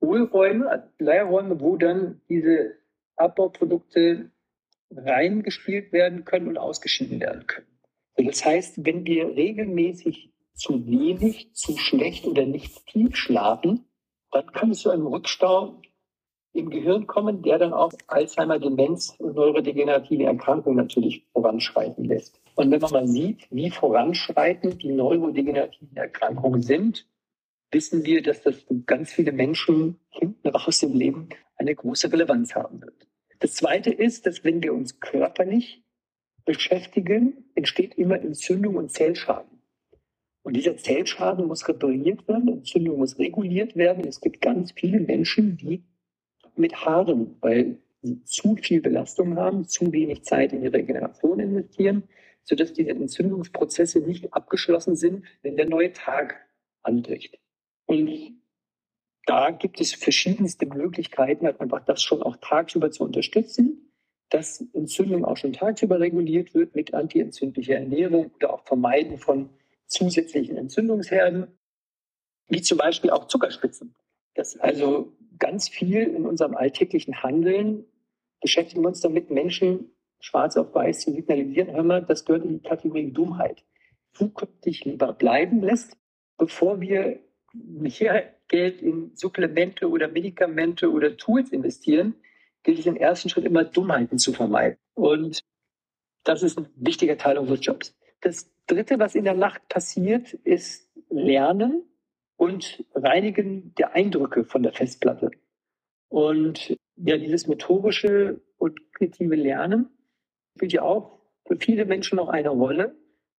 [0.00, 2.76] Hohlräume, Leerräume, wo dann diese
[3.16, 4.30] Abbauprodukte
[4.90, 7.66] reingespielt werden können und ausgeschieden werden können.
[8.16, 13.84] Das heißt, wenn wir regelmäßig zu wenig, zu schlecht oder nicht tief schlafen,
[14.32, 15.80] dann kann es zu einem Rückstau
[16.52, 22.40] im Gehirn kommen, der dann auch Alzheimer, Demenz und neurodegenerative Erkrankungen natürlich voranschreiten lässt.
[22.58, 27.06] Und wenn man mal sieht, wie voranschreitend die neurodegenerativen Erkrankungen sind,
[27.70, 32.56] wissen wir, dass das für ganz viele Menschen hinten raus im Leben eine große Relevanz
[32.56, 33.06] haben wird.
[33.38, 35.84] Das Zweite ist, dass wenn wir uns körperlich
[36.44, 39.62] beschäftigen, entsteht immer Entzündung und Zellschaden.
[40.42, 44.04] Und dieser Zellschaden muss repariert werden, Entzündung muss reguliert werden.
[44.04, 45.84] Es gibt ganz viele Menschen, die
[46.56, 52.02] mit Haaren, weil sie zu viel Belastung haben, zu wenig Zeit in die Regeneration investieren,
[52.48, 56.46] sodass diese Entzündungsprozesse nicht abgeschlossen sind, wenn der neue Tag
[56.82, 57.38] anbricht.
[57.84, 58.40] Und
[59.26, 63.92] da gibt es verschiedenste Möglichkeiten, einfach das schon auch tagsüber zu unterstützen,
[64.30, 69.50] dass Entzündung auch schon tagsüber reguliert wird mit antientzündlicher Ernährung oder auch Vermeiden von
[69.86, 71.48] zusätzlichen Entzündungsherden,
[72.48, 73.94] wie zum Beispiel auch Zuckerspitzen.
[74.34, 77.84] Das also ganz viel in unserem alltäglichen Handeln
[78.40, 82.60] beschäftigen wir uns damit, Menschen schwarz auf weiß zu signalisieren, hör mal, das gehört in
[82.60, 83.64] die Kategorie Dummheit.
[84.12, 85.96] Zukünftig lieber bleiben lässt,
[86.36, 87.20] bevor wir
[87.52, 92.14] mehr Geld in Supplemente oder Medikamente oder Tools investieren,
[92.62, 94.78] gilt es im ersten Schritt immer Dummheiten zu vermeiden.
[94.94, 95.40] Und
[96.24, 97.96] das ist ein wichtiger Teil unseres Jobs.
[98.20, 101.82] Das Dritte, was in der Nacht passiert, ist Lernen
[102.36, 105.30] und Reinigen der Eindrücke von der Festplatte.
[106.08, 109.88] Und ja, dieses methodische und kreative Lernen
[110.58, 112.96] spielt ja auch für viele Menschen noch eine Rolle.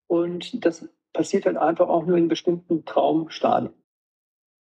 [0.07, 3.73] Und das passiert halt einfach auch nur in bestimmten Traumstadien.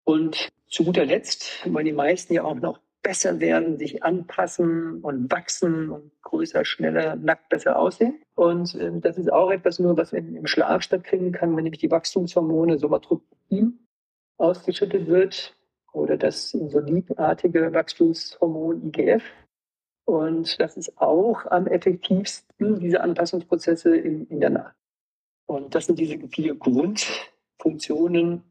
[0.03, 5.31] Und zu guter Letzt wollen die meisten ja auch noch besser werden, sich anpassen und
[5.31, 8.21] wachsen und größer, schneller, nackt besser aussehen.
[8.35, 11.79] Und äh, das ist auch etwas nur, was im, im Schlaf stattfinden kann, wenn nämlich
[11.79, 13.79] die Wachstumshormone Somatropin
[14.37, 15.55] ausgeschüttet wird
[15.93, 19.23] oder das insulinartige Wachstumshormon IGF.
[20.09, 24.75] Und das ist auch am effektivsten, diese Anpassungsprozesse in, in der Nacht.
[25.45, 28.41] Und das sind diese vier Grundfunktionen,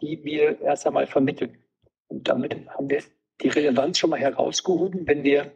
[0.00, 1.58] die wir erst einmal vermitteln.
[2.06, 3.02] Und damit haben wir
[3.40, 5.50] die Relevanz schon mal herausgehoben, wenn wir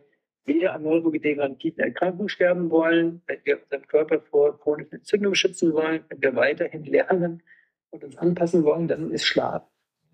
[0.46, 6.02] weder an neurodegenerativen Erkrankungen sterben wollen, wenn wir unseren Körper vor chronischer Entzündung schützen wollen,
[6.08, 7.44] wenn wir weiterhin lernen
[7.90, 9.62] und uns anpassen wollen, dann ist Schlaf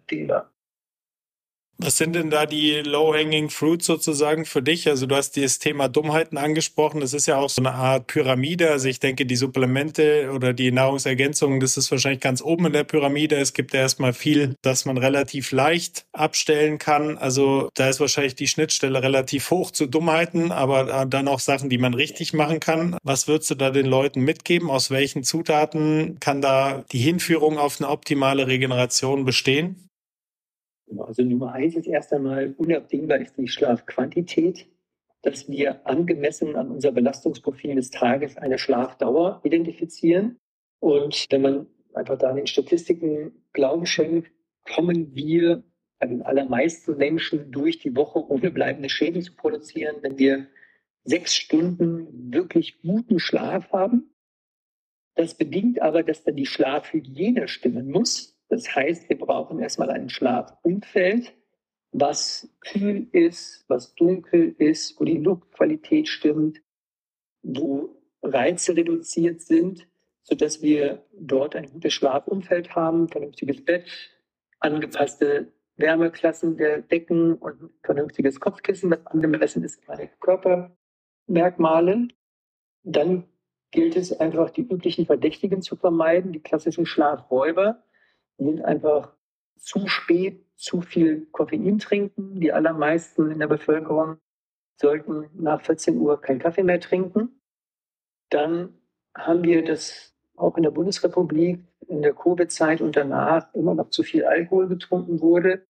[0.08, 0.51] Thema.
[1.84, 4.88] Was sind denn da die low-hanging fruits sozusagen für dich?
[4.88, 7.00] Also du hast dieses Thema Dummheiten angesprochen.
[7.00, 8.70] Das ist ja auch so eine Art Pyramide.
[8.70, 12.84] Also ich denke, die Supplemente oder die Nahrungsergänzungen, das ist wahrscheinlich ganz oben in der
[12.84, 13.36] Pyramide.
[13.36, 17.18] Es gibt ja erstmal viel, das man relativ leicht abstellen kann.
[17.18, 21.78] Also da ist wahrscheinlich die Schnittstelle relativ hoch zu Dummheiten, aber dann auch Sachen, die
[21.78, 22.96] man richtig machen kann.
[23.02, 24.70] Was würdest du da den Leuten mitgeben?
[24.70, 29.88] Aus welchen Zutaten kann da die Hinführung auf eine optimale Regeneration bestehen?
[30.92, 34.66] Genau, also Nummer eins ist erst einmal unabdingbar ist die Schlafquantität,
[35.22, 40.36] dass wir angemessen an unser Belastungsprofil des Tages eine Schlafdauer identifizieren.
[40.80, 44.30] Und wenn man einfach da den Statistiken Glauben schenkt,
[44.70, 45.64] kommen wir
[45.98, 50.46] bei den allermeisten Menschen durch die Woche ohne bleibende Schäden zu produzieren, wenn wir
[51.04, 54.12] sechs Stunden wirklich guten Schlaf haben.
[55.14, 58.38] Das bedingt aber, dass dann die Schlafhygiene stimmen muss.
[58.52, 61.32] Das heißt, wir brauchen erstmal ein Schlafumfeld,
[61.90, 66.60] was kühl ist, was dunkel ist, wo die Luftqualität stimmt,
[67.42, 69.88] wo Reize reduziert sind,
[70.22, 73.86] sodass wir dort ein gutes Schlafumfeld haben, vernünftiges Bett,
[74.60, 82.08] angepasste Wärmeklassen der Decken und vernünftiges Kopfkissen, das angemessen ist an Körpermerkmale.
[82.82, 83.24] Dann
[83.70, 87.82] gilt es einfach, die üblichen Verdächtigen zu vermeiden, die klassischen Schlafräuber
[88.38, 89.14] sind einfach
[89.56, 92.40] zu spät zu viel Koffein trinken.
[92.40, 94.18] Die allermeisten in der Bevölkerung
[94.76, 97.40] sollten nach 14 Uhr keinen Kaffee mehr trinken.
[98.30, 98.74] Dann
[99.14, 104.02] haben wir das auch in der Bundesrepublik in der Covid-Zeit und danach immer noch zu
[104.02, 105.66] viel Alkohol getrunken wurde.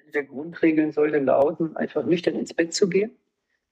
[0.00, 3.18] Eine der Grundregeln sollte lauten, einfach nüchtern ins Bett zu gehen.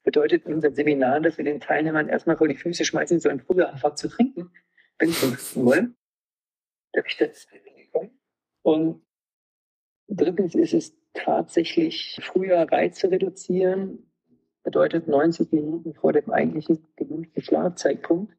[0.02, 3.68] Bedeutet in unserem Seminar, dass wir den Teilnehmern erstmal vor die Füße schmeißen sollen, früher
[3.68, 4.50] anfangen zu trinken,
[4.98, 5.96] wenn sie wollen.
[6.92, 7.46] Das
[8.62, 9.02] und
[10.08, 14.10] drittens ist es tatsächlich früher Reize reduzieren,
[14.62, 18.36] bedeutet 90 Minuten vor dem eigentlichen gewünschten Schlafzeitpunkt,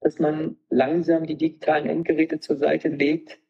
[0.00, 3.40] dass man langsam die digitalen Endgeräte zur Seite legt,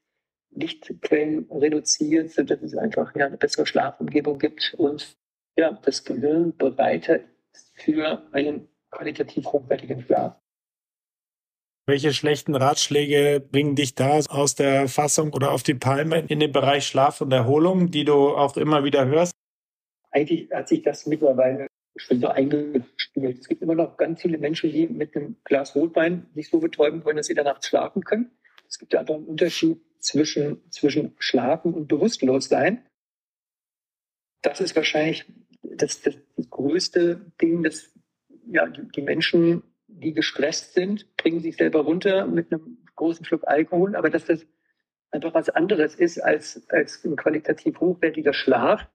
[0.50, 5.18] Lichtquellen reduziert, sodass es einfach ja, eine bessere Schlafumgebung gibt und
[5.56, 7.20] ja, das Gehirn bereiter
[7.52, 10.40] ist für einen qualitativ hochwertigen Schlaf.
[11.86, 16.50] Welche schlechten Ratschläge bringen dich da aus der Fassung oder auf die Palme in den
[16.50, 19.32] Bereich Schlaf und Erholung, die du auch immer wieder hörst?
[20.10, 21.66] Eigentlich hat sich das mittlerweile
[21.96, 23.38] schon so eingespielt.
[23.38, 27.04] Es gibt immer noch ganz viele Menschen, die mit einem Glas Rotwein nicht so betäuben
[27.04, 28.30] wollen, dass sie danach schlafen können.
[28.66, 32.86] Es gibt einfach einen Unterschied zwischen, zwischen Schlafen und Bewusstlossein.
[34.40, 35.26] Das ist wahrscheinlich
[35.62, 37.92] das, das, das größte Ding, das
[38.46, 39.62] ja, die, die Menschen
[40.00, 44.46] die gestresst sind, bringen sich selber runter mit einem großen Schluck Alkohol, aber dass das
[45.10, 48.86] einfach was anderes ist als, als ein qualitativ hochwertiger Schlaf,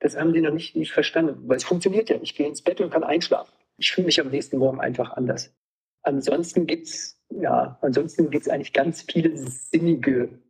[0.00, 2.18] das haben sie noch nicht, nicht verstanden, weil es funktioniert ja.
[2.20, 3.52] Ich gehe ins Bett und kann einschlafen.
[3.78, 5.54] Ich fühle mich am nächsten Morgen einfach anders.
[6.02, 10.40] Ansonsten gibt's ja, ansonsten gibt's eigentlich ganz viele sinnige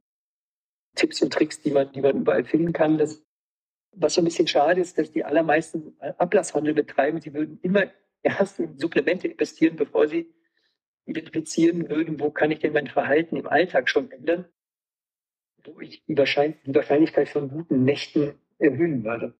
[0.95, 2.99] Tipps und Tricks, die man, die man überall finden kann.
[2.99, 3.23] Das,
[3.93, 7.85] was so ein bisschen schade ist, dass die allermeisten Ablasshandel betreiben, sie würden immer
[8.27, 10.33] erst in Supplemente investieren, bevor sie
[11.07, 14.47] identifizieren würden, wo kann ich denn mein Verhalten im Alltag schon ändern,
[15.65, 19.35] wo ich die, Wahrscheinlichkeit von guten Nächten erhöhen würde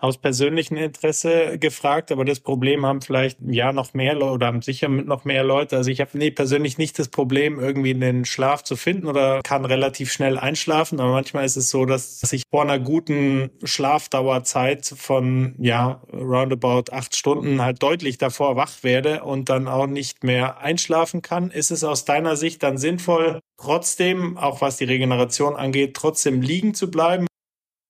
[0.00, 4.62] aus persönlichem Interesse gefragt, aber das Problem haben vielleicht ja noch mehr Leute oder haben
[4.62, 5.76] sicher noch mehr Leute.
[5.76, 9.64] Also ich habe nee, persönlich nicht das Problem, irgendwie einen Schlaf zu finden oder kann
[9.64, 11.00] relativ schnell einschlafen.
[11.00, 17.14] Aber manchmal ist es so, dass ich vor einer guten Schlafdauerzeit von ja roundabout acht
[17.16, 21.50] Stunden halt deutlich davor wach werde und dann auch nicht mehr einschlafen kann.
[21.50, 26.74] Ist es aus deiner Sicht dann sinnvoll, trotzdem, auch was die Regeneration angeht, trotzdem liegen
[26.74, 27.26] zu bleiben?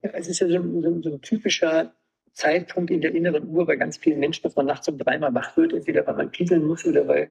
[0.03, 1.93] Es ist ja so, so, so ein typischer
[2.41, 5.57] Zeitpunkt in der inneren Uhr bei ganz vielen Menschen, dass man nachts um dreimal wach
[5.59, 7.31] wird, entweder weil man pieseln muss oder weil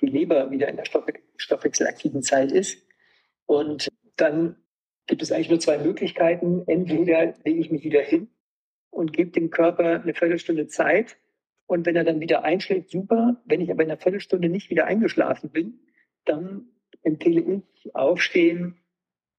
[0.00, 0.84] die Leber wieder in der
[1.36, 2.86] stoffwechselaktiven Zeit ist.
[3.46, 4.56] Und dann
[5.08, 6.62] gibt es eigentlich nur zwei Möglichkeiten.
[6.68, 8.28] Entweder lege ich mich wieder hin
[8.90, 11.16] und gebe dem Körper eine Viertelstunde Zeit.
[11.66, 13.42] Und wenn er dann wieder einschläft, super.
[13.44, 15.80] Wenn ich aber in einer Viertelstunde nicht wieder eingeschlafen bin,
[16.24, 16.68] dann
[17.02, 18.76] empfehle ich aufstehen,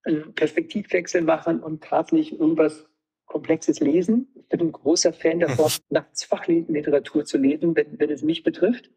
[0.04, 2.91] einen Perspektivwechsel machen und tatsächlich irgendwas
[3.32, 4.28] komplexes Lesen.
[4.36, 8.92] Ich bin ein großer Fan davon, nachts Fachliteratur zu lesen, wenn, wenn es mich betrifft.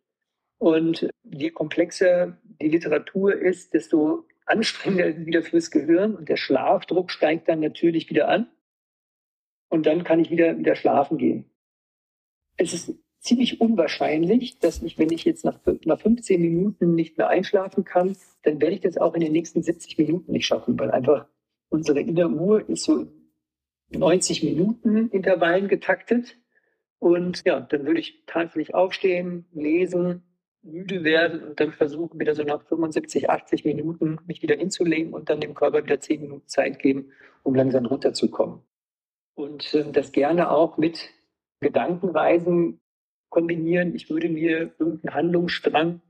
[0.59, 6.37] Und je komplexer die Literatur ist, desto anstrengender ist es wieder fürs Gehirn und der
[6.37, 8.49] Schlafdruck steigt dann natürlich wieder an.
[9.69, 11.51] und dann kann ich wieder, wieder schlafen gehen.
[12.57, 17.29] Es ist ziemlich unwahrscheinlich, dass ich, wenn ich jetzt nach, nach 15 Minuten nicht mehr
[17.29, 20.91] einschlafen kann, dann werde ich das auch in den nächsten 70 Minuten nicht schaffen, weil
[20.91, 21.27] einfach
[21.71, 23.07] unsere innere Uhr ist so
[23.95, 26.37] 90 Minuten Intervallen getaktet.
[26.99, 30.23] Und ja, dann würde ich tatsächlich aufstehen, lesen,
[30.63, 35.29] müde werden und dann versuchen, wieder so nach 75, 80 Minuten mich wieder hinzulegen und
[35.29, 38.61] dann dem Körper wieder 10 Minuten Zeit geben, um langsam runterzukommen.
[39.35, 41.11] Und äh, das gerne auch mit
[41.61, 42.81] Gedankenreisen
[43.29, 43.95] kombinieren.
[43.95, 46.01] Ich würde mir irgendeinen Handlungsstrang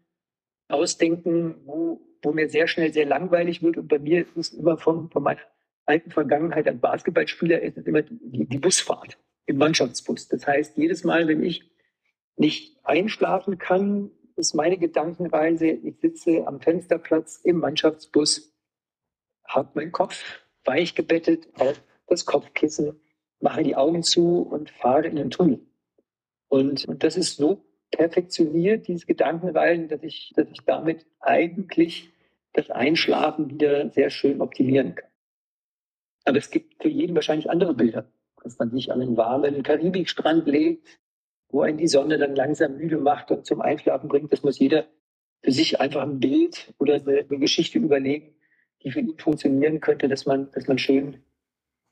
[0.68, 3.78] ausdenken, wo, wo mir sehr schnell sehr langweilig wird.
[3.78, 5.40] Und bei mir ist es immer von, von meiner
[5.86, 10.28] alten Vergangenheit als Basketballspieler ist es immer die, Busfahrt im Mannschaftsbus.
[10.28, 11.70] Das heißt, jedes Mal, wenn ich
[12.36, 18.52] nicht einschlafen kann, ist meine Gedankenreise, ich sitze am Fensterplatz im Mannschaftsbus,
[19.44, 23.00] habe meinen Kopf weich gebettet auf das Kopfkissen,
[23.40, 25.60] mache die Augen zu und fahre in den Tunnel.
[26.48, 32.10] Und, und das ist so perfektioniert, dieses Gedankenreisen, dass ich, dass ich damit eigentlich
[32.52, 35.10] das Einschlafen wieder sehr schön optimieren kann.
[36.24, 38.06] Aber es gibt für jeden wahrscheinlich andere Bilder,
[38.42, 41.00] dass man sich an einen warmen Karibikstrand legt,
[41.48, 44.32] wo einen die Sonne dann langsam müde macht und zum Einschlafen bringt.
[44.32, 44.86] Das muss jeder
[45.42, 48.34] für sich einfach ein Bild oder eine, Geschichte überlegen,
[48.82, 51.22] die für ihn funktionieren könnte, dass man, dass man schön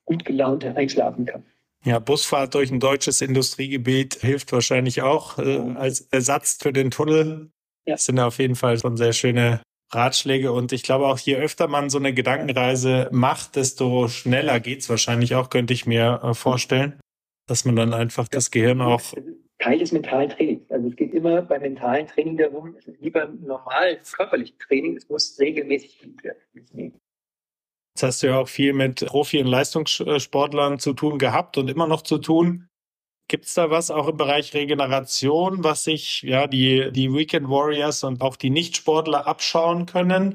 [0.04, 1.44] gut gelaunt einschlafen kann.
[1.84, 7.50] Ja, Busfahrt durch ein deutsches Industriegebiet hilft wahrscheinlich auch äh, als Ersatz für den Tunnel.
[7.86, 7.94] Ja.
[7.94, 9.60] Das sind auf jeden Fall schon sehr schöne
[9.92, 10.52] Ratschläge.
[10.52, 15.34] Und ich glaube auch, je öfter man so eine Gedankenreise macht, desto schneller geht's wahrscheinlich
[15.34, 17.00] auch, könnte ich mir äh, vorstellen,
[17.48, 19.02] dass man dann einfach das Gehirn auch.
[19.58, 20.68] Teil des mentalen Trainings.
[20.70, 24.96] Also es geht immer beim mentalen Training darum, es ist wie beim normalen körperlichen Training,
[24.96, 26.98] es muss regelmäßig geübt werden.
[27.94, 31.86] Jetzt hast du ja auch viel mit Profi- und Leistungssportlern zu tun gehabt und immer
[31.86, 32.68] noch zu tun.
[33.32, 38.04] Gibt es da was auch im Bereich Regeneration, was sich ja die, die Weekend Warriors
[38.04, 40.34] und auch die Nichtsportler abschauen können?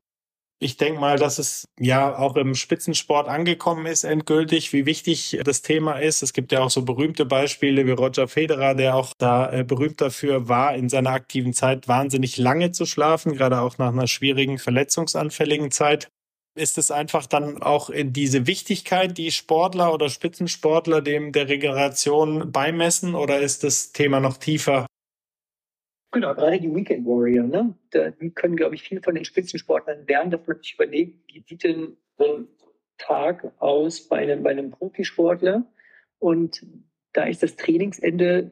[0.59, 5.61] Ich denke mal, dass es ja auch im Spitzensport angekommen ist, endgültig, wie wichtig das
[5.61, 6.23] Thema ist.
[6.23, 10.01] Es gibt ja auch so berühmte Beispiele wie Roger Federer, der auch da äh, berühmt
[10.01, 14.57] dafür war, in seiner aktiven Zeit wahnsinnig lange zu schlafen, gerade auch nach einer schwierigen,
[14.57, 16.09] verletzungsanfälligen Zeit
[16.57, 22.51] ist es einfach dann auch in diese Wichtigkeit, die Sportler oder Spitzensportler dem der Regeneration
[22.51, 24.85] beimessen oder ist das Thema noch tiefer?
[26.11, 27.75] Genau, gerade die Weekend Warrior, ne?
[28.21, 31.63] die können, glaube ich, viel von den Spitzensportlern lernen, dass man sich überlegt, wie sieht
[31.63, 32.47] denn so ein
[32.97, 35.65] Tag aus bei einem, bei einem Profisportler?
[36.19, 36.65] Und
[37.13, 38.51] da ist das Trainingsende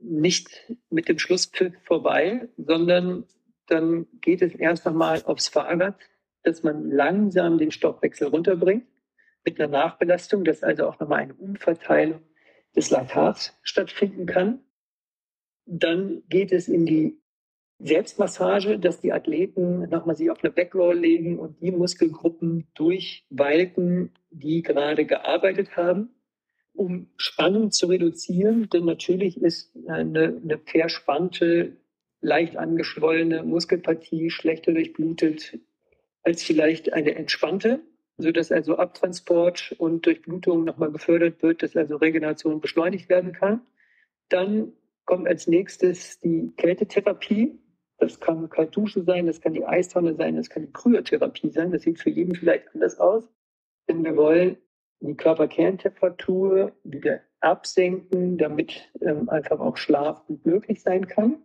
[0.00, 3.24] nicht mit dem Schlusspfiff vorbei, sondern
[3.66, 5.96] dann geht es erst einmal aufs Fahrrad
[6.42, 8.86] dass man langsam den Stoffwechsel runterbringt
[9.44, 12.20] mit einer Nachbelastung, dass also auch nochmal eine Umverteilung
[12.76, 14.60] des Laktats stattfinden kann.
[15.66, 17.20] Dann geht es in die
[17.78, 24.62] Selbstmassage, dass die Athleten nochmal sich auf eine Backroll legen und die Muskelgruppen durchwalken, die
[24.62, 26.10] gerade gearbeitet haben,
[26.74, 28.68] um Spannung zu reduzieren.
[28.68, 31.76] Denn natürlich ist eine, eine verspannte,
[32.20, 35.58] leicht angeschwollene Muskelpartie schlechter durchblutet,
[36.22, 37.80] als vielleicht eine entspannte,
[38.18, 43.62] sodass also Abtransport und Durchblutung nochmal gefördert wird, dass also Regeneration beschleunigt werden kann.
[44.28, 44.72] Dann
[45.04, 47.58] kommt als nächstes die Kältetherapie.
[47.98, 51.70] Das kann Kaltdusche sein, das kann die Eistonne sein, das kann die Kryotherapie sein.
[51.70, 53.28] Das sieht für jeden vielleicht anders aus.
[53.88, 54.56] Denn wir wollen
[55.00, 61.42] die Körperkerntemperatur wieder absenken, damit ähm, einfach auch Schlaf gut möglich sein kann.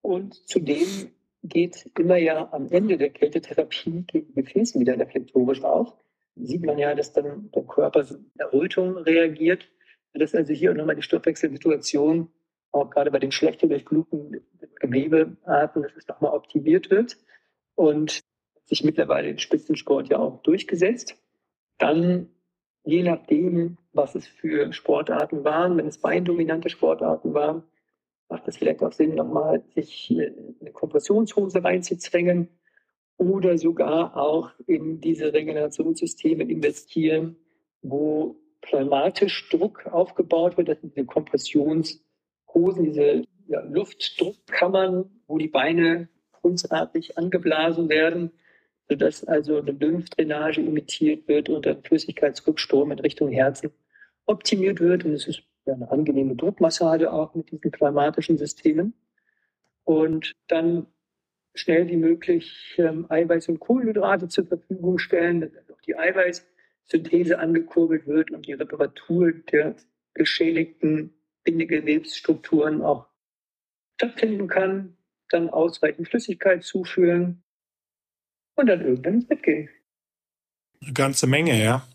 [0.00, 1.10] Und zudem
[1.48, 5.94] geht immer ja am Ende der Kältetherapie gegen die Gefäße wieder reflektorisch auf.
[6.36, 8.04] Sieht man ja, dass dann der Körper
[8.36, 9.68] Errötung reagiert,
[10.12, 12.28] dass also hier nochmal die Stoffwechselsituation,
[12.72, 14.42] auch gerade bei den schlechten durchblutenden
[14.80, 17.16] Gewebearten, dass es nochmal optimiert wird
[17.74, 18.20] und
[18.64, 21.16] sich mittlerweile im Spitzensport ja auch durchgesetzt.
[21.78, 22.28] Dann,
[22.84, 27.62] je nachdem, was es für Sportarten waren, wenn es beindominante Sportarten waren,
[28.28, 32.48] macht es vielleicht auch Sinn, nochmal sich eine Kompressionshose reinzuzwängen
[33.18, 37.36] oder sogar auch in diese Regenerationssysteme investieren,
[37.82, 40.68] wo pneumatisch Druck aufgebaut wird.
[40.68, 48.32] Das sind diese Kompressionshosen, diese ja, Luftdruckkammern, wo die Beine kunstartig angeblasen werden,
[48.88, 53.70] sodass also eine Lymphdrainage imitiert wird und ein Flüssigkeitsrückstrom in Richtung Herzen
[54.26, 55.04] optimiert wird.
[55.04, 55.42] Und es ist
[55.74, 58.94] eine angenehme Druckmassage auch mit diesen klimatischen Systemen.
[59.84, 60.86] Und dann
[61.54, 68.06] schnell wie möglich ähm, Eiweiß und Kohlenhydrate zur Verfügung stellen, dass auch die Eiweißsynthese angekurbelt
[68.06, 69.76] wird und die Reparatur der
[70.14, 71.14] geschädigten
[71.44, 73.06] Bindegewebsstrukturen auch
[73.94, 74.96] stattfinden kann,
[75.30, 77.42] dann ausreichend Flüssigkeit zuführen
[78.54, 79.68] und dann irgendwann ins Bett gehen.
[80.82, 81.86] Eine ganze Menge, ja.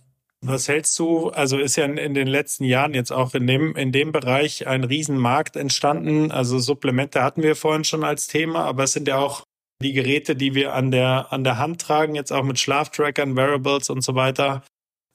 [0.43, 1.29] Was hältst du?
[1.29, 4.83] Also ist ja in, den letzten Jahren jetzt auch in dem, in dem Bereich ein
[4.83, 6.31] Riesenmarkt entstanden.
[6.31, 9.43] Also Supplemente hatten wir vorhin schon als Thema, aber es sind ja auch
[9.83, 13.91] die Geräte, die wir an der, an der Hand tragen, jetzt auch mit Schlaftrackern, Wearables
[13.91, 14.63] und so weiter.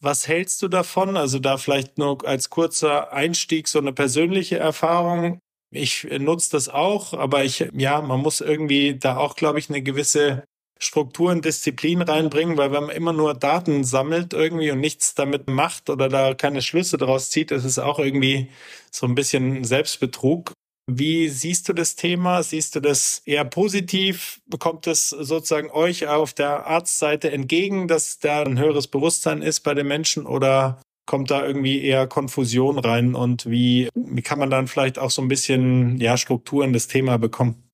[0.01, 1.17] Was hältst du davon?
[1.17, 5.41] Also da vielleicht nur als kurzer Einstieg so eine persönliche Erfahrung.
[5.73, 9.83] Ich nutze das auch, aber ich, ja, man muss irgendwie da auch, glaube ich, eine
[9.83, 10.45] gewisse
[10.79, 15.49] Struktur und Disziplin reinbringen, weil wenn man immer nur Daten sammelt irgendwie und nichts damit
[15.49, 18.49] macht oder da keine Schlüsse daraus zieht, ist es auch irgendwie
[18.91, 20.53] so ein bisschen Selbstbetrug.
[20.89, 22.43] Wie siehst du das Thema?
[22.43, 24.41] Siehst du das eher positiv?
[24.47, 29.75] Bekommt es sozusagen euch auf der Arztseite entgegen, dass da ein höheres Bewusstsein ist bei
[29.75, 34.69] den Menschen oder kommt da irgendwie eher Konfusion rein und wie, wie kann man dann
[34.69, 37.66] vielleicht auch so ein bisschen ja, Struktur in das Thema bekommen?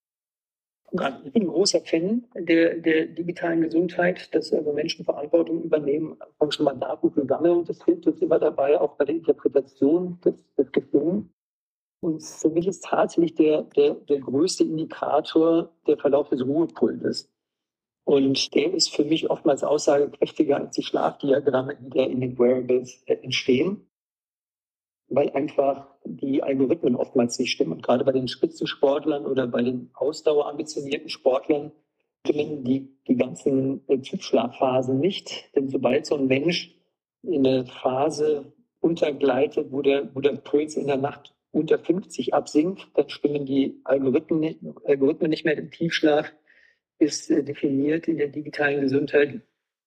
[0.92, 6.52] Ich bin ein großer Fan der, der digitalen Gesundheit, dass also Menschen Verantwortung übernehmen, fangen
[6.52, 10.70] schon mal Datenprogramme und das hilft uns immer dabei, auch bei der Interpretation des, des
[10.70, 11.26] Gefilms.
[12.00, 17.32] Und für mich ist tatsächlich der, der, der größte Indikator der Verlauf des Ruhepulses.
[18.04, 23.02] Und der ist für mich oftmals aussagekräftiger als die Schlafdiagramme, die da in den Wearables
[23.06, 23.88] äh, entstehen,
[25.08, 27.72] weil einfach die Algorithmen oftmals nicht stimmen.
[27.72, 31.72] Und gerade bei den Spitzensportlern oder bei den ausdauerambitionierten Sportlern
[32.26, 35.50] stimmen die, die ganzen äh, Tiefschlafphasen nicht.
[35.54, 36.74] Denn sobald so ein Mensch
[37.22, 42.88] in eine Phase untergleitet, wo der, wo der Puls in der Nacht unter 50 absinkt,
[42.94, 45.56] dann stimmen die Algorithmen nicht, Algorithmen nicht mehr.
[45.56, 46.32] im Tiefschlaf
[46.98, 49.42] ist äh, definiert in der digitalen Gesundheit,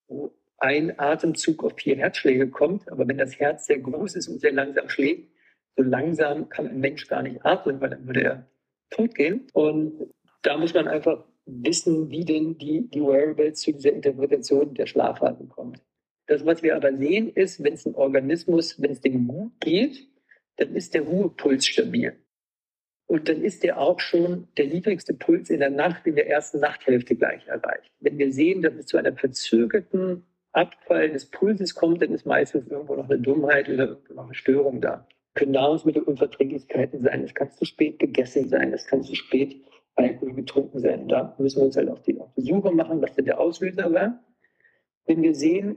[0.08, 2.90] wo ein Atemzug auf vier Herzschläge kommt.
[2.90, 5.30] Aber wenn das Herz sehr groß ist und sehr langsam schlägt,
[5.76, 8.46] so langsam kann ein Mensch gar nicht atmen, weil dann würde er
[8.90, 9.46] tot gehen.
[9.52, 10.10] Und
[10.42, 15.48] da muss man einfach wissen, wie denn die, die Wearables zu dieser Interpretation der Schlafphasen
[15.48, 15.80] kommt.
[16.26, 20.08] Das, was wir aber sehen, ist, wenn es ein Organismus, wenn es dem gut geht,
[20.56, 22.16] dann ist der Ruhepuls stabil.
[23.06, 26.58] Und dann ist der auch schon der niedrigste Puls in der Nacht, in der ersten
[26.58, 27.92] Nachthälfte gleich erreicht.
[28.00, 32.66] Wenn wir sehen, dass es zu einer verzögerten Abfall des Pulses kommt, dann ist meistens
[32.66, 35.06] irgendwo noch eine Dummheit oder noch eine Störung da.
[35.36, 39.62] Können Nahrungsmittelunverträglichkeiten sein, es kann zu spät gegessen sein, es kann zu spät
[39.94, 41.08] Alkohol getrunken sein.
[41.08, 43.92] Da müssen wir uns halt auf die, auf die Suche machen, was denn der Auslöser
[43.92, 44.24] war.
[45.06, 45.76] Wenn wir sehen,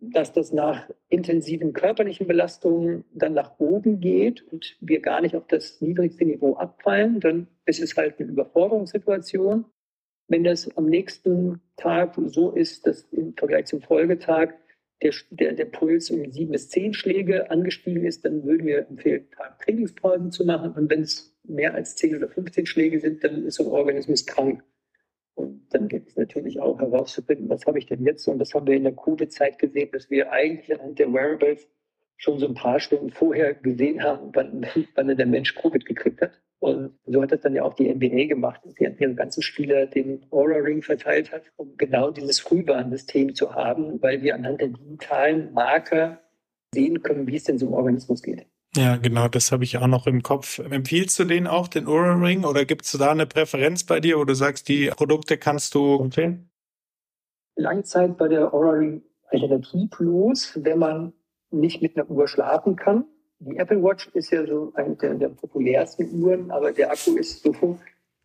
[0.00, 5.46] dass das nach intensiven körperlichen Belastungen dann nach oben geht und wir gar nicht auf
[5.46, 9.64] das niedrigste Niveau abfallen, dann ist es halt eine Überforderungssituation.
[10.28, 14.54] Wenn das am nächsten Tag so ist, dass im Vergleich zum Folgetag
[15.02, 19.30] der, der, der Puls um sieben bis zehn Schläge angestiegen ist, dann würden wir empfehlen,
[19.30, 20.72] Tag Trainingspausen zu machen.
[20.72, 24.26] Und wenn es mehr als zehn oder 15 Schläge sind, dann ist so ein Organismus
[24.26, 24.62] krank.
[25.34, 28.26] Und dann gibt es natürlich auch herauszufinden, was habe ich denn jetzt?
[28.26, 31.68] Und das haben wir in der Covid-Zeit gesehen, dass wir eigentlich anhand der Wearables
[32.16, 36.32] schon so ein paar Stunden vorher gesehen haben, wann, wann der Mensch Covid gekriegt hat.
[36.60, 39.42] Und so hat das dann ja auch die NBA gemacht, dass sie an ihren ganzen
[39.42, 44.60] Spieler den Aura Ring verteilt hat, um genau dieses Frühwarnsystem zu haben, weil wir anhand
[44.60, 46.20] der digitalen Marker
[46.74, 48.46] sehen können, wie es denn so im Organismus geht.
[48.76, 50.58] Ja, genau, das habe ich auch noch im Kopf.
[50.58, 54.18] Empfiehlst du den auch, den Aura Ring, oder gibt es da eine Präferenz bei dir,
[54.18, 56.50] wo du sagst, die Produkte kannst du empfehlen?
[57.56, 61.12] Langzeit bei der Aura Ring alternativlos, wenn man
[61.50, 63.04] nicht mit einer Uhr schlafen kann.
[63.40, 67.42] Die Apple Watch ist ja so eine der, der populärsten Uhren, aber der Akku ist
[67.42, 67.78] so,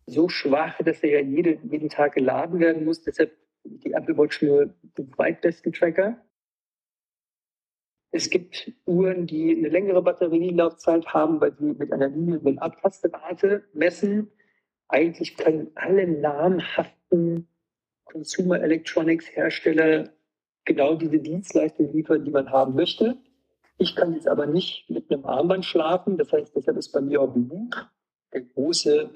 [0.06, 3.02] so schwach, dass er ja jede, jeden Tag geladen werden muss.
[3.02, 3.32] Deshalb
[3.64, 6.18] die Apple Watch nur den zweitbesten Tracker.
[8.10, 14.30] Es gibt Uhren, die eine längere Batterielaufzeit haben, weil sie mit einer niedrigen Abtastrate messen.
[14.88, 17.48] Eigentlich können alle namhaften
[18.04, 20.12] Consumer Electronics Hersteller
[20.64, 23.16] genau diese Dienstleistung liefern, die man haben möchte.
[23.78, 26.16] Ich kann jetzt aber nicht mit einem Armband schlafen.
[26.16, 27.74] Das heißt, deshalb ist bei mir auch Loop,
[28.32, 29.10] der große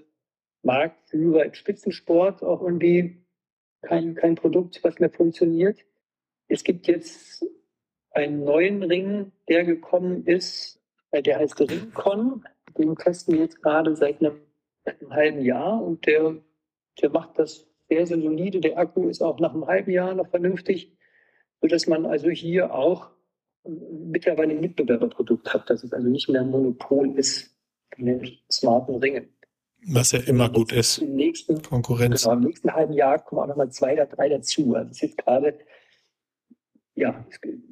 [0.63, 3.25] Marktführer im Spitzensport, auch irgendwie
[3.83, 5.85] kein, kein Produkt, was mehr funktioniert.
[6.49, 7.45] Es gibt jetzt
[8.11, 10.81] einen neuen Ring, der gekommen ist,
[11.11, 12.45] äh, der heißt Ringcon.
[12.77, 14.41] Den testen wir jetzt gerade seit einem,
[14.85, 16.37] seit einem halben Jahr und der,
[17.01, 18.61] der macht das sehr, sehr solide.
[18.61, 20.97] Der Akku ist auch nach einem halben Jahr noch vernünftig,
[21.61, 23.11] sodass man also hier auch
[23.65, 27.55] mittlerweile ein Mitbewerberprodukt hat, dass es also nicht mehr ein Monopol ist
[27.97, 29.29] den smarten Ringen.
[29.87, 30.99] Was ja immer gut ist.
[30.99, 32.23] Im nächsten, Konkurrenz.
[32.23, 34.75] Genau, Im nächsten halben Jahr kommen auch nochmal zwei oder drei dazu.
[34.75, 35.59] Also es ist jetzt gerade
[36.95, 37.25] ja,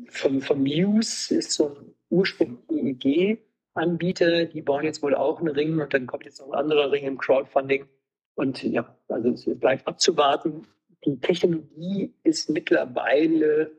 [0.09, 3.41] von, von Muse ist so ein Ursprung EEG
[3.75, 6.91] Anbieter, die bauen jetzt wohl auch einen Ring und dann kommt jetzt noch ein anderer
[6.91, 7.87] Ring im Crowdfunding.
[8.35, 10.67] Und ja, also es bleibt abzuwarten.
[11.05, 13.71] Die Technologie ist mittlerweile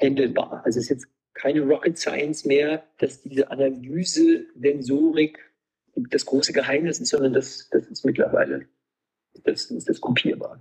[0.00, 0.62] handelbar.
[0.64, 5.38] Also es ist jetzt keine Rocket Science mehr, dass diese Analyse-Sensorik
[6.10, 8.66] das große Geheimnis ist, sondern das, das ist mittlerweile,
[9.44, 10.60] das ist das kopierbar.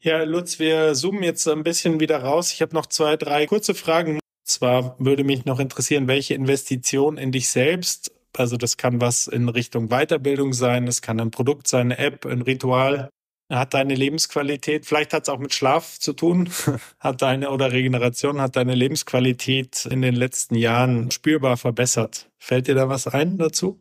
[0.00, 2.52] Ja, Lutz, wir zoomen jetzt ein bisschen wieder raus.
[2.52, 4.18] Ich habe noch zwei, drei kurze Fragen.
[4.44, 9.48] Zwar würde mich noch interessieren, welche Investition in dich selbst, also das kann was in
[9.48, 13.10] Richtung Weiterbildung sein, es kann ein Produkt sein, eine App, ein Ritual,
[13.58, 16.48] hat deine Lebensqualität, vielleicht hat es auch mit Schlaf zu tun,
[16.98, 22.30] hat deine oder Regeneration, hat deine Lebensqualität in den letzten Jahren spürbar verbessert.
[22.38, 23.78] Fällt dir da was ein dazu?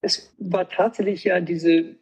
[0.00, 1.96] Es war tatsächlich ja diese,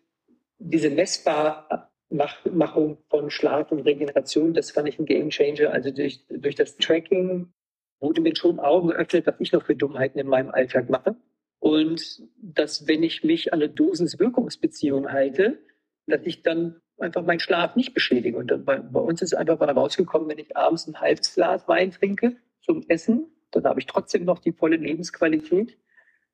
[0.58, 5.72] diese messbar Machung von Schlaf und Regeneration, das fand ich ein Game Changer.
[5.72, 7.52] Also durch, durch das Tracking
[8.00, 11.16] wurde mir schon Augen geöffnet, was ich noch für Dummheiten in meinem Alltag mache.
[11.58, 15.58] Und dass, wenn ich mich an eine Dosis-Wirkungsbeziehung halte,
[16.06, 18.38] dass ich dann einfach meinen Schlaf nicht beschädige.
[18.38, 21.90] Und bei, bei uns ist einfach mal rausgekommen, wenn ich abends ein halbes Glas Wein
[21.90, 25.78] trinke zum Essen, dann habe ich trotzdem noch die volle Lebensqualität.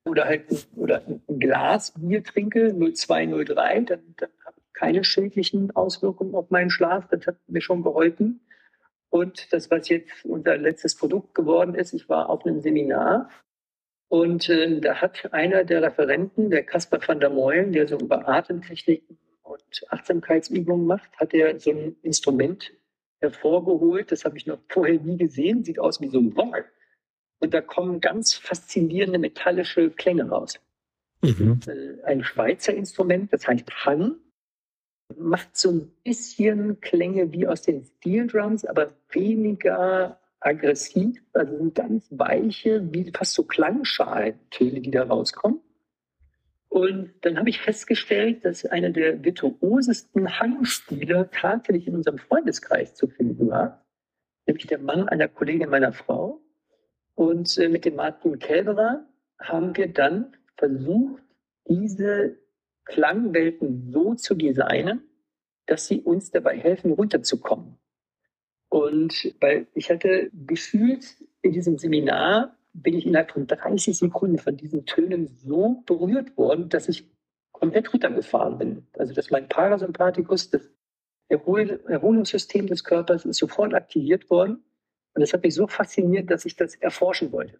[0.05, 0.45] Oder halt
[0.75, 6.69] oder ein Glas Bier trinke, 02, 03, dann, dann habe keine schädlichen Auswirkungen auf meinen
[6.69, 7.07] Schlaf.
[7.09, 8.41] Das hat mir schon geholfen.
[9.09, 13.29] Und das, was jetzt unser letztes Produkt geworden ist, ich war auf einem Seminar
[14.09, 18.27] und äh, da hat einer der Referenten, der Caspar van der Meulen, der so über
[18.27, 19.17] Atemtechniken
[19.53, 22.71] und Achtsamkeitsübungen macht, hat er so ein Instrument
[23.21, 24.11] hervorgeholt.
[24.11, 25.63] Das habe ich noch vorher nie gesehen.
[25.63, 26.65] Sieht aus wie so ein Ball.
[27.39, 30.59] Und da kommen ganz faszinierende metallische Klänge raus.
[31.21, 31.59] Mhm.
[31.67, 34.17] Äh, ein Schweizer Instrument, das heißt Hang
[35.17, 41.21] macht so ein bisschen Klänge wie aus den Steel Drums, aber weniger aggressiv.
[41.33, 45.59] Also sind ganz weiche, wie fast so Klangschalentöne, die da rauskommen.
[46.73, 53.07] Und dann habe ich festgestellt, dass einer der virtuosesten Hangspieler tatsächlich in unserem Freundeskreis zu
[53.07, 53.85] finden war,
[54.47, 56.41] nämlich der Mann einer Kollegin meiner Frau.
[57.13, 59.05] Und äh, mit dem Martin Kälberer
[59.39, 61.21] haben wir dann versucht,
[61.67, 62.39] diese
[62.85, 65.03] Klangwelten so zu designen,
[65.67, 67.77] dass sie uns dabei helfen, runterzukommen.
[68.69, 71.05] Und weil ich hatte gefühlt
[71.43, 76.69] in diesem Seminar bin ich innerhalb von 30 Sekunden von diesen Tönen so berührt worden,
[76.69, 77.09] dass ich
[77.51, 78.87] komplett runtergefahren bin.
[78.97, 80.69] Also dass mein Parasympathikus, das
[81.29, 84.63] Erhol Erholungssystem des Körpers, ist sofort aktiviert worden.
[85.13, 87.59] Und das hat mich so fasziniert, dass ich das erforschen wollte.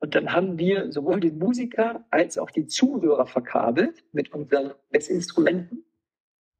[0.00, 5.84] Und dann haben wir sowohl den Musiker als auch die Zuhörer verkabelt mit unseren Messinstrumenten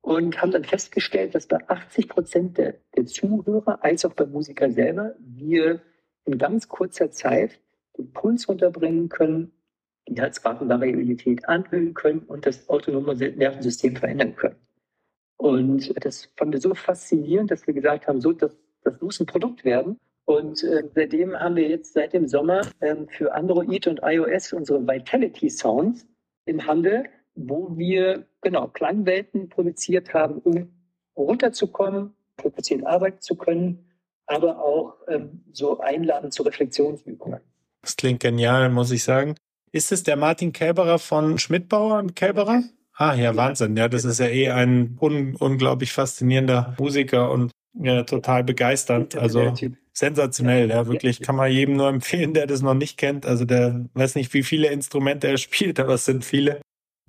[0.01, 4.71] und haben dann festgestellt, dass bei 80 Prozent der, der Zuhörer als auch beim Musiker
[4.71, 5.81] selber wir
[6.25, 7.61] in ganz kurzer Zeit
[7.99, 9.53] den Puls runterbringen können,
[10.09, 14.57] die Herzratenvariabilität anhöhen können und das autonome Nervensystem verändern können.
[15.37, 19.27] Und das fand wir so faszinierend, dass wir gesagt haben, so, das, das muss ein
[19.27, 19.99] Produkt werden.
[20.25, 24.87] Und äh, seitdem haben wir jetzt seit dem Sommer ähm, für Android und iOS unsere
[24.87, 26.07] Vitality Sounds
[26.45, 30.71] im Handel, wo wir genau Klangwelten produziert haben, um
[31.17, 33.87] runterzukommen, fokussiert arbeiten zu können,
[34.27, 37.41] aber auch ähm, so einladen zu Reflexionsübungen.
[37.83, 39.35] Das klingt genial, muss ich sagen.
[39.73, 42.63] Ist es der Martin Kälberer von Schmidtbauer und Kälberer?
[42.95, 43.77] Ah, ja, Wahnsinn.
[43.77, 49.15] Ja, das ist ja eh ein un unglaublich faszinierender Musiker und ja, total begeisternd.
[49.15, 49.55] Also
[49.93, 51.21] sensationell, ja, wirklich.
[51.21, 53.25] Kann man jedem nur empfehlen, der das noch nicht kennt.
[53.27, 56.61] Also der weiß nicht, wie viele Instrumente er spielt, aber es sind viele.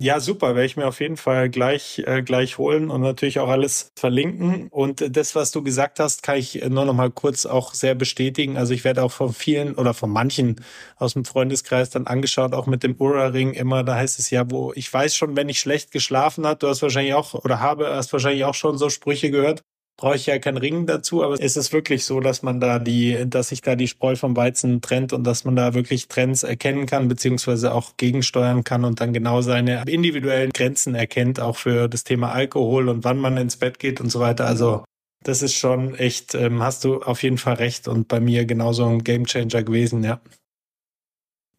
[0.02, 3.50] Ja, super, werde ich mir auf jeden Fall gleich, äh, gleich holen und natürlich auch
[3.50, 4.68] alles verlinken.
[4.70, 8.56] Und das, was du gesagt hast, kann ich nur noch mal kurz auch sehr bestätigen.
[8.56, 10.56] Also ich werde auch von vielen oder von manchen
[10.96, 14.72] aus dem Freundeskreis dann angeschaut, auch mit dem Ura-Ring immer, da heißt es ja, wo
[14.74, 18.10] ich weiß schon, wenn ich schlecht geschlafen hat, du hast wahrscheinlich auch oder habe, hast
[18.14, 19.62] wahrscheinlich auch schon so Sprüche gehört
[20.00, 23.26] brauche ich ja keinen Ring dazu, aber es ist wirklich so, dass man da die,
[23.26, 26.86] dass sich da die Spreu vom Weizen trennt und dass man da wirklich Trends erkennen
[26.86, 32.02] kann, beziehungsweise auch gegensteuern kann und dann genau seine individuellen Grenzen erkennt, auch für das
[32.02, 34.46] Thema Alkohol und wann man ins Bett geht und so weiter.
[34.46, 34.84] Also
[35.22, 38.86] das ist schon echt, ähm, hast du auf jeden Fall recht und bei mir genauso
[38.86, 40.22] ein Gamechanger gewesen, ja.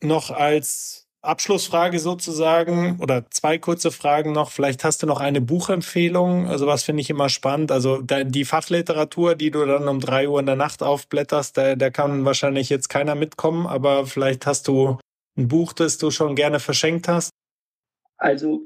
[0.02, 4.50] Noch als Abschlussfrage sozusagen oder zwei kurze Fragen noch.
[4.50, 6.48] Vielleicht hast du noch eine Buchempfehlung.
[6.48, 7.72] Also was finde ich immer spannend.
[7.72, 11.90] Also die Fachliteratur, die du dann um drei Uhr in der Nacht aufblätterst, da, da
[11.92, 14.98] kann wahrscheinlich jetzt keiner mitkommen, aber vielleicht hast du
[15.38, 17.30] ein Buch, das du schon gerne verschenkt hast.
[18.18, 18.62] Also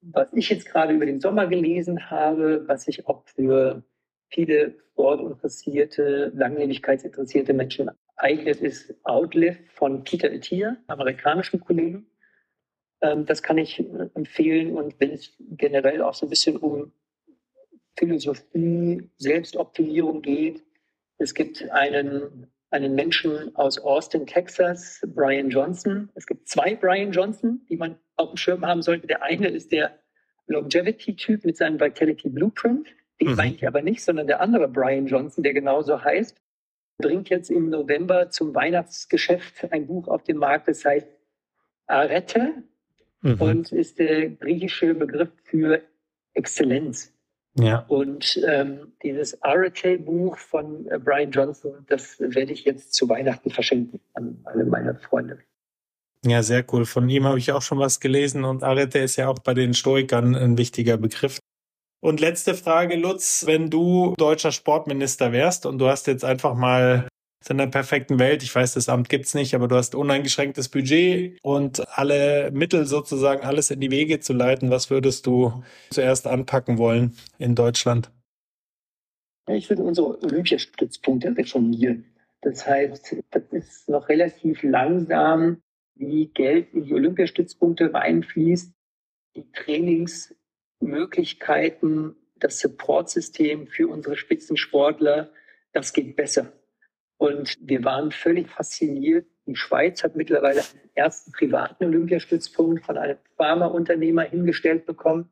[0.00, 3.82] was ich jetzt gerade über den Sommer gelesen habe, was ich auch für
[4.28, 12.06] viele sportinteressierte, langlebigkeitsinteressierte Menschen eignet, ist Outlive von Peter Attia, amerikanischen Kollegen.
[13.02, 14.76] Ähm, das kann ich äh, empfehlen.
[14.76, 16.92] Und wenn es generell auch so ein bisschen um
[17.96, 20.62] Philosophie, Selbstoptimierung geht,
[21.18, 26.10] es gibt einen, einen Menschen aus Austin, Texas, Brian Johnson.
[26.14, 29.06] Es gibt zwei Brian Johnson, die man auf dem Schirm haben sollte.
[29.06, 29.98] Der eine ist der
[30.48, 32.88] Longevity-Typ mit seinem Vitality Blueprint.
[33.20, 33.36] Den mhm.
[33.36, 36.36] meine ich aber nicht, sondern der andere Brian Johnson, der genauso heißt,
[36.98, 41.08] bringt jetzt im November zum Weihnachtsgeschäft ein Buch auf den Markt, das heißt
[41.86, 42.54] Arete
[43.22, 43.40] mhm.
[43.40, 45.82] und ist der griechische Begriff für
[46.34, 47.12] Exzellenz.
[47.58, 47.86] Ja.
[47.88, 54.00] Und ähm, dieses Arete-Buch von äh, Brian Johnson, das werde ich jetzt zu Weihnachten verschenken
[54.12, 55.38] an alle meine Freunde.
[56.26, 56.84] Ja, sehr cool.
[56.84, 59.72] Von ihm habe ich auch schon was gelesen und Arete ist ja auch bei den
[59.72, 61.38] Stoikern ein wichtiger Begriff.
[62.00, 67.08] Und letzte Frage, Lutz, wenn du deutscher Sportminister wärst und du hast jetzt einfach mal
[67.48, 71.38] in der perfekten Welt, ich weiß, das Amt gibt's nicht, aber du hast uneingeschränktes Budget
[71.42, 76.78] und alle Mittel sozusagen, alles in die Wege zu leiten, was würdest du zuerst anpacken
[76.78, 78.10] wollen in Deutschland?
[79.48, 82.04] Ich würde unsere Olympiastützpunkte reformieren.
[82.42, 85.62] Das heißt, das ist noch relativ langsam,
[85.94, 88.72] wie Geld in die Olympiastützpunkte reinfließt.
[89.36, 89.52] Die
[90.80, 95.30] Trainingsmöglichkeiten, das Supportsystem für unsere Spitzensportler,
[95.72, 96.52] das geht besser.
[97.18, 99.26] Und wir waren völlig fasziniert.
[99.46, 105.30] Die Schweiz hat mittlerweile einen ersten privaten Olympiastützpunkt von einem Pharmaunternehmer hingestellt bekommen,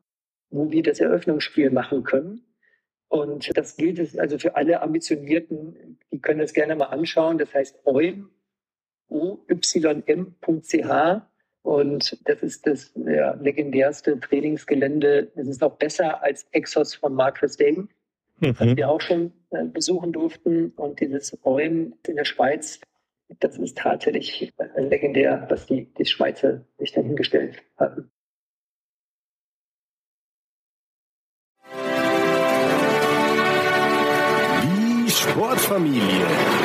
[0.49, 2.41] wo wir das Eröffnungsspiel machen können.
[3.07, 7.37] Und das gilt also für alle Ambitionierten, die können das gerne mal anschauen.
[7.37, 8.31] Das heißt oym,
[9.09, 11.21] oym.ch.
[11.65, 15.31] Und das ist das ja, legendärste Trainingsgelände.
[15.35, 17.89] Es ist auch besser als Exos von Marcus Dagan
[18.39, 18.59] mhm.
[18.59, 20.69] was wir auch schon äh, besuchen durften.
[20.75, 22.79] Und dieses Räumen in der Schweiz,
[23.39, 28.11] das ist tatsächlich äh, legendär, was die, die Schweizer sich dann hingestellt hatten.
[34.63, 36.64] Die Sportfamilie.